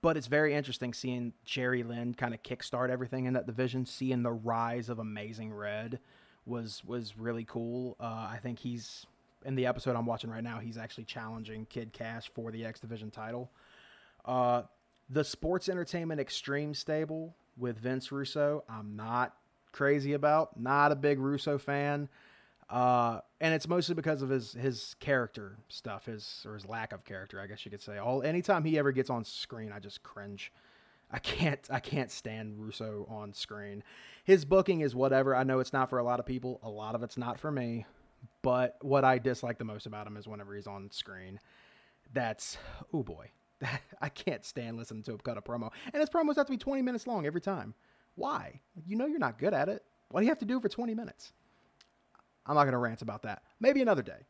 But 0.00 0.16
it's 0.16 0.26
very 0.26 0.54
interesting 0.54 0.92
seeing 0.92 1.32
Jerry 1.44 1.82
Lynn 1.82 2.14
kind 2.14 2.34
of 2.34 2.42
kickstart 2.42 2.90
everything 2.90 3.26
in 3.26 3.34
that 3.34 3.46
division, 3.46 3.86
seeing 3.86 4.22
the 4.22 4.32
rise 4.32 4.88
of 4.88 4.98
Amazing 4.98 5.52
Red 5.52 5.98
was 6.46 6.82
was 6.84 7.16
really 7.18 7.44
cool. 7.44 7.96
Uh, 7.98 8.28
I 8.30 8.38
think 8.42 8.58
he's 8.58 9.06
in 9.44 9.54
the 9.54 9.66
episode 9.66 9.96
I'm 9.96 10.06
watching 10.06 10.30
right 10.30 10.44
now, 10.44 10.58
he's 10.58 10.78
actually 10.78 11.04
challenging 11.04 11.66
Kid 11.66 11.92
Cash 11.92 12.30
for 12.34 12.50
the 12.50 12.64
X 12.64 12.80
Division 12.80 13.10
title. 13.10 13.50
Uh, 14.24 14.62
the 15.10 15.24
Sports 15.24 15.68
Entertainment 15.68 16.20
Extreme 16.20 16.74
stable 16.74 17.34
with 17.56 17.78
Vince 17.78 18.10
Russo, 18.10 18.64
I'm 18.68 18.96
not 18.96 19.34
crazy 19.72 20.14
about. 20.14 20.58
Not 20.58 20.92
a 20.92 20.96
big 20.96 21.18
Russo 21.18 21.58
fan. 21.58 22.08
Uh, 22.70 23.20
and 23.40 23.52
it's 23.52 23.68
mostly 23.68 23.94
because 23.94 24.22
of 24.22 24.30
his 24.30 24.52
his 24.52 24.96
character 24.98 25.58
stuff, 25.68 26.06
his 26.06 26.44
or 26.46 26.54
his 26.54 26.66
lack 26.66 26.92
of 26.92 27.04
character, 27.04 27.40
I 27.40 27.46
guess 27.46 27.64
you 27.64 27.70
could 27.70 27.82
say. 27.82 27.98
All 27.98 28.22
anytime 28.22 28.64
he 28.64 28.78
ever 28.78 28.90
gets 28.90 29.10
on 29.10 29.24
screen, 29.24 29.70
I 29.70 29.80
just 29.80 30.02
cringe. 30.02 30.50
I 31.10 31.18
can't 31.18 31.60
I 31.70 31.80
can't 31.80 32.10
stand 32.10 32.54
Russo 32.58 33.06
on 33.10 33.34
screen. 33.34 33.84
His 34.24 34.46
booking 34.46 34.80
is 34.80 34.94
whatever. 34.94 35.36
I 35.36 35.44
know 35.44 35.60
it's 35.60 35.74
not 35.74 35.90
for 35.90 35.98
a 35.98 36.02
lot 36.02 36.20
of 36.20 36.26
people. 36.26 36.58
A 36.62 36.70
lot 36.70 36.94
of 36.94 37.02
it's 37.02 37.18
not 37.18 37.38
for 37.38 37.52
me. 37.52 37.84
But 38.42 38.76
what 38.82 39.04
I 39.04 39.18
dislike 39.18 39.58
the 39.58 39.64
most 39.64 39.86
about 39.86 40.06
him 40.06 40.16
is 40.16 40.28
whenever 40.28 40.54
he's 40.54 40.66
on 40.66 40.90
screen. 40.90 41.40
That's 42.12 42.58
oh 42.92 43.02
boy, 43.02 43.30
I 44.00 44.08
can't 44.08 44.44
stand 44.44 44.76
listening 44.76 45.02
to 45.04 45.12
him 45.12 45.18
cut 45.18 45.38
a 45.38 45.42
promo, 45.42 45.70
and 45.92 46.00
his 46.00 46.10
promos 46.10 46.36
have 46.36 46.46
to 46.46 46.52
be 46.52 46.58
20 46.58 46.82
minutes 46.82 47.06
long 47.06 47.26
every 47.26 47.40
time. 47.40 47.74
Why? 48.14 48.60
You 48.86 48.96
know 48.96 49.06
you're 49.06 49.18
not 49.18 49.38
good 49.38 49.54
at 49.54 49.68
it. 49.68 49.82
What 50.10 50.20
do 50.20 50.26
you 50.26 50.30
have 50.30 50.38
to 50.40 50.44
do 50.44 50.60
for 50.60 50.68
20 50.68 50.94
minutes? 50.94 51.32
I'm 52.46 52.54
not 52.54 52.64
gonna 52.64 52.78
rant 52.78 53.02
about 53.02 53.22
that. 53.22 53.42
Maybe 53.60 53.82
another 53.82 54.02
day. 54.02 54.26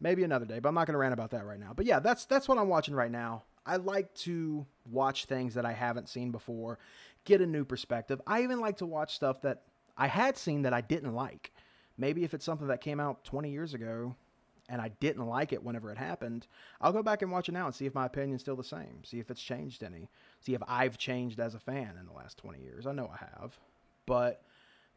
Maybe 0.00 0.22
another 0.22 0.46
day, 0.46 0.60
but 0.60 0.68
I'm 0.68 0.74
not 0.74 0.86
gonna 0.86 0.98
rant 0.98 1.12
about 1.12 1.32
that 1.32 1.44
right 1.44 1.58
now. 1.58 1.72
But 1.74 1.86
yeah, 1.86 1.98
that's 1.98 2.24
that's 2.24 2.48
what 2.48 2.58
I'm 2.58 2.68
watching 2.68 2.94
right 2.94 3.10
now. 3.10 3.42
I 3.66 3.76
like 3.76 4.14
to 4.14 4.64
watch 4.90 5.26
things 5.26 5.54
that 5.54 5.66
I 5.66 5.72
haven't 5.72 6.08
seen 6.08 6.30
before, 6.30 6.78
get 7.24 7.42
a 7.42 7.46
new 7.46 7.64
perspective. 7.64 8.20
I 8.26 8.42
even 8.42 8.60
like 8.60 8.78
to 8.78 8.86
watch 8.86 9.14
stuff 9.14 9.42
that 9.42 9.64
I 9.96 10.06
had 10.06 10.38
seen 10.38 10.62
that 10.62 10.72
I 10.72 10.80
didn't 10.80 11.14
like 11.14 11.52
maybe 11.98 12.24
if 12.24 12.32
it's 12.32 12.44
something 12.44 12.68
that 12.68 12.80
came 12.80 13.00
out 13.00 13.24
20 13.24 13.50
years 13.50 13.74
ago 13.74 14.14
and 14.68 14.80
I 14.80 14.88
didn't 15.00 15.26
like 15.26 15.52
it 15.52 15.62
whenever 15.62 15.90
it 15.90 15.98
happened, 15.98 16.46
I'll 16.80 16.92
go 16.92 17.02
back 17.02 17.22
and 17.22 17.32
watch 17.32 17.48
it 17.48 17.52
now 17.52 17.66
and 17.66 17.74
see 17.74 17.86
if 17.86 17.94
my 17.94 18.06
opinion's 18.06 18.42
still 18.42 18.56
the 18.56 18.64
same. 18.64 19.02
See 19.02 19.18
if 19.18 19.30
it's 19.30 19.42
changed 19.42 19.82
any. 19.82 20.08
See 20.40 20.54
if 20.54 20.62
I've 20.68 20.98
changed 20.98 21.40
as 21.40 21.54
a 21.54 21.58
fan 21.58 21.96
in 21.98 22.06
the 22.06 22.12
last 22.12 22.38
20 22.38 22.60
years. 22.60 22.86
I 22.86 22.92
know 22.92 23.10
I 23.12 23.24
have. 23.40 23.58
But 24.06 24.42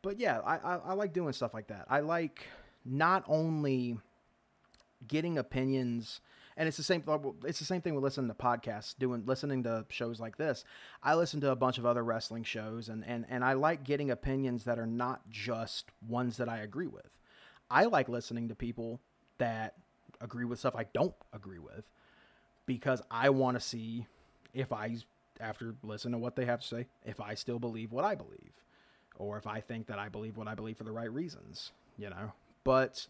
but 0.02 0.20
yeah, 0.20 0.40
I, 0.40 0.58
I, 0.58 0.76
I 0.78 0.94
like 0.94 1.14
doing 1.14 1.34
stuff 1.34 1.54
like 1.54 1.68
that. 1.68 1.86
I 1.90 2.00
like 2.00 2.46
not 2.84 3.24
only 3.28 3.98
getting 5.08 5.38
opinions 5.38 6.22
and 6.62 6.68
it's 6.68 6.78
the 6.78 6.84
same 6.84 7.04
it's 7.44 7.58
the 7.58 7.66
same 7.66 7.82
thing 7.82 7.96
with 7.96 8.04
listening 8.04 8.28
to 8.28 8.36
podcasts 8.36 8.94
doing 8.96 9.24
listening 9.26 9.64
to 9.64 9.84
shows 9.90 10.20
like 10.20 10.38
this. 10.38 10.64
I 11.02 11.16
listen 11.16 11.42
to 11.42 11.50
a 11.50 11.56
bunch 11.56 11.80
of 11.80 11.88
other 11.88 12.04
wrestling 12.04 12.44
shows 12.44 12.88
and 12.88 13.04
and, 13.04 13.26
and 13.30 13.44
i 13.44 13.54
like 13.54 13.84
getting 13.84 14.12
opinions 14.12 14.66
that 14.66 14.78
are 14.78 14.86
not 14.86 15.28
just 15.28 15.90
ones 16.08 16.38
that 16.38 16.48
i 16.48 16.60
agree 16.60 16.86
with. 16.86 17.18
I 17.72 17.86
like 17.86 18.08
listening 18.10 18.48
to 18.50 18.56
people 18.56 19.02
that 19.40 19.74
agree 20.20 20.46
with 20.46 20.60
stuff 20.60 20.76
i 20.76 20.86
don't 20.94 21.16
agree 21.34 21.58
with 21.58 21.84
because 22.68 23.02
i 23.10 23.30
want 23.30 23.58
to 23.58 23.60
see 23.60 24.06
if 24.54 24.72
i 24.72 24.96
after 25.40 25.74
listening 25.82 26.12
to 26.12 26.20
what 26.20 26.36
they 26.36 26.46
have 26.46 26.62
to 26.62 26.68
say 26.68 26.86
if 27.04 27.20
i 27.20 27.34
still 27.34 27.58
believe 27.58 27.92
what 27.92 28.06
i 28.06 28.14
believe 28.14 28.54
or 29.16 29.36
if 29.40 29.48
i 29.48 29.60
think 29.60 29.88
that 29.88 29.98
i 29.98 30.10
believe 30.10 30.38
what 30.38 30.48
i 30.48 30.54
believe 30.54 30.78
for 30.78 30.84
the 30.84 30.92
right 30.92 31.12
reasons 31.12 31.72
you 31.98 32.10
know? 32.10 32.32
But 32.64 33.08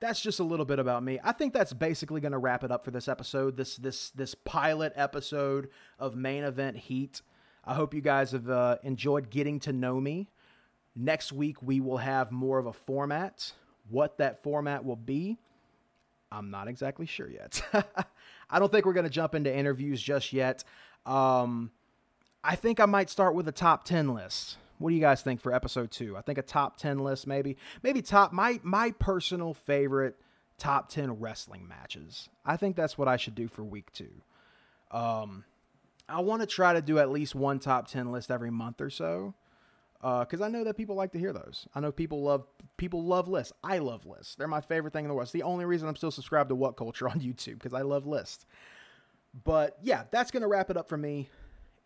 that's 0.00 0.20
just 0.20 0.40
a 0.40 0.44
little 0.44 0.64
bit 0.64 0.78
about 0.78 1.02
me. 1.02 1.20
I 1.22 1.32
think 1.32 1.52
that's 1.52 1.72
basically 1.72 2.20
going 2.20 2.32
to 2.32 2.38
wrap 2.38 2.64
it 2.64 2.72
up 2.72 2.84
for 2.84 2.90
this 2.90 3.06
episode. 3.06 3.56
This 3.56 3.76
this 3.76 4.10
this 4.10 4.34
pilot 4.34 4.92
episode 4.96 5.68
of 5.98 6.16
main 6.16 6.42
event 6.42 6.76
heat. 6.76 7.22
I 7.64 7.74
hope 7.74 7.92
you 7.92 8.00
guys 8.00 8.32
have 8.32 8.48
uh, 8.48 8.78
enjoyed 8.82 9.30
getting 9.30 9.60
to 9.60 9.72
know 9.72 10.00
me. 10.00 10.30
Next 10.96 11.32
week 11.32 11.62
we 11.62 11.80
will 11.80 11.98
have 11.98 12.32
more 12.32 12.58
of 12.58 12.66
a 12.66 12.72
format. 12.72 13.52
What 13.88 14.18
that 14.18 14.42
format 14.42 14.84
will 14.84 14.96
be, 14.96 15.38
I'm 16.32 16.50
not 16.50 16.68
exactly 16.68 17.06
sure 17.06 17.28
yet. 17.28 17.62
I 18.50 18.58
don't 18.58 18.72
think 18.72 18.86
we're 18.86 18.92
going 18.92 19.04
to 19.04 19.10
jump 19.10 19.34
into 19.34 19.54
interviews 19.54 20.00
just 20.00 20.32
yet. 20.32 20.64
Um, 21.04 21.70
I 22.42 22.56
think 22.56 22.80
I 22.80 22.86
might 22.86 23.10
start 23.10 23.34
with 23.34 23.46
a 23.48 23.52
top 23.52 23.84
10 23.84 24.14
list. 24.14 24.56
What 24.80 24.88
do 24.88 24.96
you 24.96 25.00
guys 25.02 25.20
think 25.20 25.42
for 25.42 25.52
episode 25.52 25.90
two? 25.90 26.16
I 26.16 26.22
think 26.22 26.38
a 26.38 26.42
top 26.42 26.78
ten 26.78 27.00
list, 27.00 27.26
maybe, 27.26 27.58
maybe 27.82 28.00
top 28.00 28.32
my 28.32 28.60
my 28.62 28.92
personal 28.92 29.52
favorite 29.52 30.16
top 30.56 30.88
ten 30.88 31.12
wrestling 31.12 31.68
matches. 31.68 32.30
I 32.46 32.56
think 32.56 32.76
that's 32.76 32.96
what 32.96 33.06
I 33.06 33.18
should 33.18 33.34
do 33.34 33.46
for 33.46 33.62
week 33.62 33.92
two. 33.92 34.22
Um, 34.90 35.44
I 36.08 36.20
want 36.20 36.40
to 36.40 36.46
try 36.46 36.72
to 36.72 36.80
do 36.80 36.98
at 36.98 37.10
least 37.10 37.34
one 37.34 37.58
top 37.58 37.88
ten 37.88 38.10
list 38.10 38.30
every 38.30 38.50
month 38.50 38.80
or 38.80 38.88
so, 38.88 39.34
because 40.00 40.40
uh, 40.40 40.46
I 40.46 40.48
know 40.48 40.64
that 40.64 40.78
people 40.78 40.96
like 40.96 41.12
to 41.12 41.18
hear 41.18 41.34
those. 41.34 41.68
I 41.74 41.80
know 41.80 41.92
people 41.92 42.22
love 42.22 42.46
people 42.78 43.04
love 43.04 43.28
lists. 43.28 43.52
I 43.62 43.80
love 43.80 44.06
lists. 44.06 44.34
They're 44.34 44.48
my 44.48 44.62
favorite 44.62 44.94
thing 44.94 45.04
in 45.04 45.10
the 45.10 45.14
world. 45.14 45.26
It's 45.26 45.32
the 45.32 45.42
only 45.42 45.66
reason 45.66 45.88
I'm 45.88 45.96
still 45.96 46.10
subscribed 46.10 46.48
to 46.48 46.54
What 46.54 46.78
Culture 46.78 47.06
on 47.06 47.20
YouTube 47.20 47.58
because 47.58 47.74
I 47.74 47.82
love 47.82 48.06
lists. 48.06 48.46
But 49.44 49.76
yeah, 49.82 50.04
that's 50.10 50.30
gonna 50.30 50.48
wrap 50.48 50.70
it 50.70 50.78
up 50.78 50.88
for 50.88 50.96
me. 50.96 51.28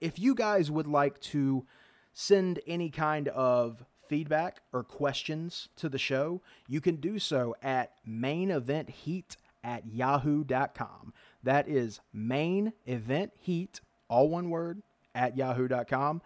If 0.00 0.20
you 0.20 0.36
guys 0.36 0.70
would 0.70 0.86
like 0.86 1.18
to 1.22 1.66
send 2.14 2.60
any 2.66 2.88
kind 2.88 3.28
of 3.28 3.84
feedback 4.08 4.60
or 4.72 4.82
questions 4.82 5.68
to 5.76 5.88
the 5.88 5.98
show, 5.98 6.40
you 6.68 6.80
can 6.80 6.96
do 6.96 7.18
so 7.18 7.54
at 7.62 7.92
main 8.06 8.50
event 8.50 8.88
heat 8.88 9.36
at 9.62 9.86
yahoo.com. 9.86 11.12
That 11.42 11.68
is 11.68 12.00
main 12.12 12.72
event 12.86 13.32
heat, 13.38 13.80
all 14.08 14.28
one 14.28 14.50
word, 14.50 14.82
at 15.14 15.36
yahoo.com. 15.36 16.22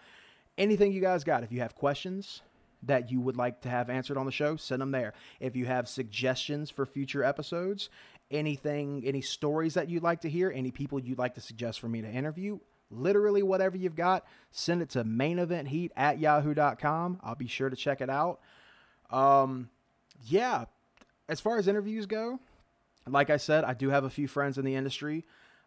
Anything 0.57 0.92
you 0.92 1.01
guys 1.01 1.24
got, 1.24 1.42
if 1.44 1.53
you 1.53 1.61
have 1.61 1.74
questions 1.74 2.42
that 2.83 3.11
you 3.11 3.20
would 3.20 3.37
like 3.37 3.61
to 3.62 3.68
have 3.68 3.90
answered 3.90 4.16
on 4.16 4.27
the 4.27 4.33
show, 4.33 4.57
send 4.57 4.81
them 4.83 4.90
there. 4.90 5.12
If 5.40 5.57
you 5.57 5.66
have 5.66 5.88
suggestions 5.88 6.70
for 6.70 6.87
future 6.87 7.24
episodes, 7.24 7.90
anything, 8.31 9.03
any 9.05 9.20
stories 9.20 9.74
that 9.74 9.88
you'd 9.88 10.03
like 10.03 10.20
to 10.22 10.31
hear, 10.31 10.53
any 10.55 10.70
people 10.70 11.01
you'd 11.01 11.18
like 11.18 11.35
to 11.35 11.40
suggest 11.40 11.81
for 11.81 11.88
me 11.88 12.03
to 12.03 12.09
interview, 12.09 12.59
literally 12.90 13.42
whatever 13.42 13.77
you've 13.77 13.96
got, 13.96 14.24
send 14.51 14.83
it 14.83 14.90
to 14.90 15.05
main 15.05 15.38
event 15.38 15.68
heat 15.68 15.92
at 15.96 16.18
yahoo.com. 16.18 17.20
I'll 17.22 17.35
be 17.35 17.46
sure 17.46 17.70
to 17.70 17.77
check 17.77 18.01
it 18.01 18.11
out. 18.11 18.40
Um, 19.11 19.70
yeah, 20.27 20.66
as 21.29 21.40
far 21.40 21.59
as 21.59 21.68
interviews 21.68 22.07
go, 22.07 22.40
like 23.07 23.31
I 23.31 23.37
said, 23.37 23.64
I 23.64 23.74
do 23.74 23.90
have 23.90 24.05
a 24.05 24.11
few 24.11 24.29
friends 24.29 24.59
in 24.59 24.64
the 24.64 24.74
industry. 24.74 25.24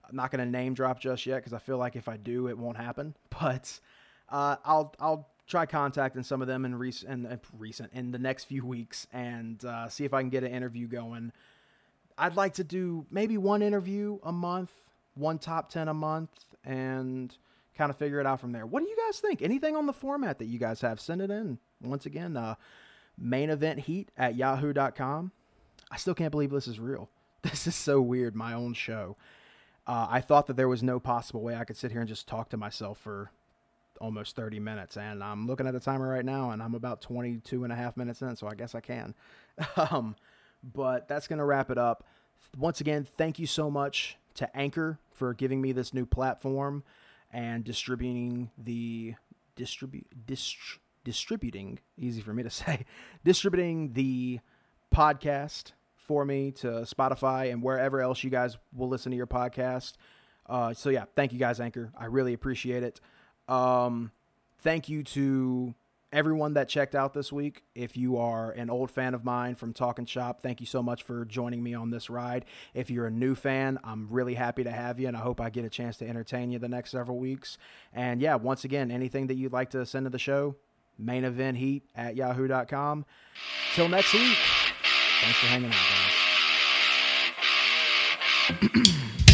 I'm 0.07 0.15
not 0.15 0.31
going 0.31 0.43
to 0.43 0.49
name 0.49 0.73
drop 0.73 0.99
just 0.99 1.25
yet 1.25 1.37
because 1.37 1.53
I 1.53 1.59
feel 1.59 1.77
like 1.77 1.95
if 1.95 2.07
I 2.07 2.17
do, 2.17 2.47
it 2.47 2.57
won't 2.57 2.77
happen. 2.77 3.15
But 3.41 3.79
uh, 4.29 4.57
I'll 4.63 4.93
I'll 4.99 5.29
try 5.47 5.65
contacting 5.65 6.23
some 6.23 6.41
of 6.41 6.47
them 6.47 6.63
in 6.63 6.75
recent 6.75 7.25
in, 7.25 7.39
recent 7.57 7.91
in 7.93 8.11
the 8.11 8.19
next 8.19 8.45
few 8.45 8.65
weeks 8.65 9.07
and 9.11 9.63
uh, 9.65 9.89
see 9.89 10.05
if 10.05 10.13
I 10.13 10.21
can 10.21 10.29
get 10.29 10.43
an 10.43 10.51
interview 10.51 10.87
going. 10.87 11.31
I'd 12.17 12.35
like 12.35 12.53
to 12.55 12.63
do 12.63 13.05
maybe 13.09 13.37
one 13.37 13.61
interview 13.61 14.19
a 14.23 14.31
month, 14.31 14.71
one 15.15 15.39
top 15.39 15.69
ten 15.69 15.87
a 15.87 15.93
month, 15.93 16.29
and 16.63 17.35
kind 17.77 17.89
of 17.89 17.97
figure 17.97 18.19
it 18.19 18.25
out 18.25 18.39
from 18.39 18.51
there. 18.51 18.65
What 18.65 18.83
do 18.83 18.89
you 18.89 18.97
guys 18.97 19.19
think? 19.19 19.41
Anything 19.41 19.75
on 19.75 19.85
the 19.85 19.93
format 19.93 20.39
that 20.39 20.45
you 20.45 20.59
guys 20.59 20.81
have? 20.81 20.99
Send 20.99 21.21
it 21.21 21.31
in. 21.31 21.57
Once 21.81 22.05
again, 22.05 22.37
uh, 22.37 22.55
main 23.17 23.49
event 23.49 23.79
heat 23.79 24.09
at 24.17 24.35
yahoo.com. 24.35 25.31
I 25.89 25.97
still 25.97 26.13
can't 26.13 26.31
believe 26.31 26.51
this 26.51 26.67
is 26.67 26.79
real. 26.79 27.09
This 27.43 27.65
is 27.65 27.73
so 27.73 27.99
weird, 27.99 28.35
my 28.35 28.53
own 28.53 28.75
show. 28.75 29.17
Uh, 29.87 30.05
I 30.11 30.21
thought 30.21 30.45
that 30.45 30.57
there 30.57 30.67
was 30.67 30.83
no 30.83 30.99
possible 30.99 31.41
way 31.41 31.55
I 31.55 31.63
could 31.63 31.75
sit 31.75 31.91
here 31.91 32.01
and 32.01 32.07
just 32.07 32.27
talk 32.27 32.49
to 32.49 32.57
myself 32.57 32.99
for 32.99 33.31
almost 33.99 34.35
30 34.35 34.59
minutes. 34.59 34.95
And 34.95 35.23
I'm 35.23 35.47
looking 35.47 35.65
at 35.65 35.73
the 35.73 35.79
timer 35.79 36.07
right 36.07 36.23
now, 36.23 36.51
and 36.51 36.61
I'm 36.61 36.75
about 36.75 37.01
22 37.01 37.63
and 37.63 37.73
a 37.73 37.75
half 37.75 37.97
minutes 37.97 38.21
in, 38.21 38.35
so 38.35 38.47
I 38.47 38.53
guess 38.53 38.75
I 38.75 38.79
can. 38.79 39.15
um, 39.75 40.15
but 40.63 41.07
that's 41.07 41.27
going 41.27 41.39
to 41.39 41.45
wrap 41.45 41.71
it 41.71 41.79
up. 41.79 42.05
Once 42.55 42.79
again, 42.79 43.07
thank 43.17 43.39
you 43.39 43.47
so 43.47 43.71
much 43.71 44.17
to 44.35 44.55
Anchor 44.57 44.99
for 45.11 45.33
giving 45.33 45.61
me 45.61 45.71
this 45.71 45.93
new 45.93 46.05
platform 46.05 46.83
and 47.31 47.63
distributing 47.63 48.51
the 48.57 49.15
distribute 49.55 50.07
dist- 50.25 50.79
distributing 51.03 51.79
easy 51.97 52.21
for 52.21 52.33
me 52.33 52.43
to 52.43 52.49
say 52.49 52.85
distributing 53.23 53.93
the 53.93 54.39
podcast 54.93 55.71
for 55.95 56.25
me 56.25 56.51
to 56.51 56.67
Spotify 56.67 57.51
and 57.51 57.63
wherever 57.63 58.01
else 58.01 58.23
you 58.23 58.29
guys 58.29 58.57
will 58.75 58.89
listen 58.89 59.11
to 59.11 59.15
your 59.15 59.27
podcast. 59.27 59.93
Uh, 60.47 60.73
so 60.73 60.89
yeah, 60.89 61.05
thank 61.15 61.31
you 61.31 61.39
guys, 61.39 61.59
Anchor. 61.59 61.91
I 61.97 62.05
really 62.05 62.33
appreciate 62.33 62.83
it. 62.83 62.99
Um, 63.47 64.11
thank 64.61 64.89
you 64.89 65.03
to 65.03 65.73
everyone 66.11 66.53
that 66.53 66.67
checked 66.67 66.95
out 66.95 67.13
this 67.13 67.31
week. 67.31 67.63
If 67.75 67.95
you 67.95 68.17
are 68.17 68.51
an 68.51 68.69
old 68.69 68.91
fan 68.91 69.13
of 69.13 69.23
mine 69.23 69.55
from 69.55 69.73
Talking 69.73 70.05
Shop, 70.05 70.41
thank 70.41 70.59
you 70.59 70.65
so 70.65 70.83
much 70.83 71.03
for 71.03 71.25
joining 71.25 71.63
me 71.63 71.73
on 71.73 71.89
this 71.89 72.09
ride. 72.09 72.45
If 72.73 72.89
you're 72.89 73.07
a 73.07 73.11
new 73.11 73.35
fan, 73.35 73.79
I'm 73.83 74.07
really 74.09 74.33
happy 74.33 74.63
to 74.63 74.71
have 74.71 74.99
you, 74.99 75.07
and 75.07 75.15
I 75.15 75.21
hope 75.21 75.39
I 75.39 75.49
get 75.49 75.65
a 75.65 75.69
chance 75.69 75.97
to 75.97 76.07
entertain 76.07 76.51
you 76.51 76.59
the 76.59 76.69
next 76.69 76.91
several 76.91 77.17
weeks. 77.17 77.57
And 77.93 78.21
yeah, 78.21 78.35
once 78.35 78.63
again, 78.63 78.91
anything 78.91 79.27
that 79.27 79.35
you'd 79.35 79.53
like 79.53 79.69
to 79.71 79.85
send 79.85 80.05
to 80.05 80.09
the 80.09 80.19
show, 80.19 80.55
main 80.97 81.23
event 81.23 81.57
heat 81.57 81.83
at 81.95 82.15
yahoo.com. 82.15 83.05
Till 83.75 83.89
next 83.89 84.13
week, 84.13 84.37
thanks 85.21 85.39
for 85.39 85.47
hanging 85.47 85.71
out, 85.71 85.75
guys. 88.61 89.27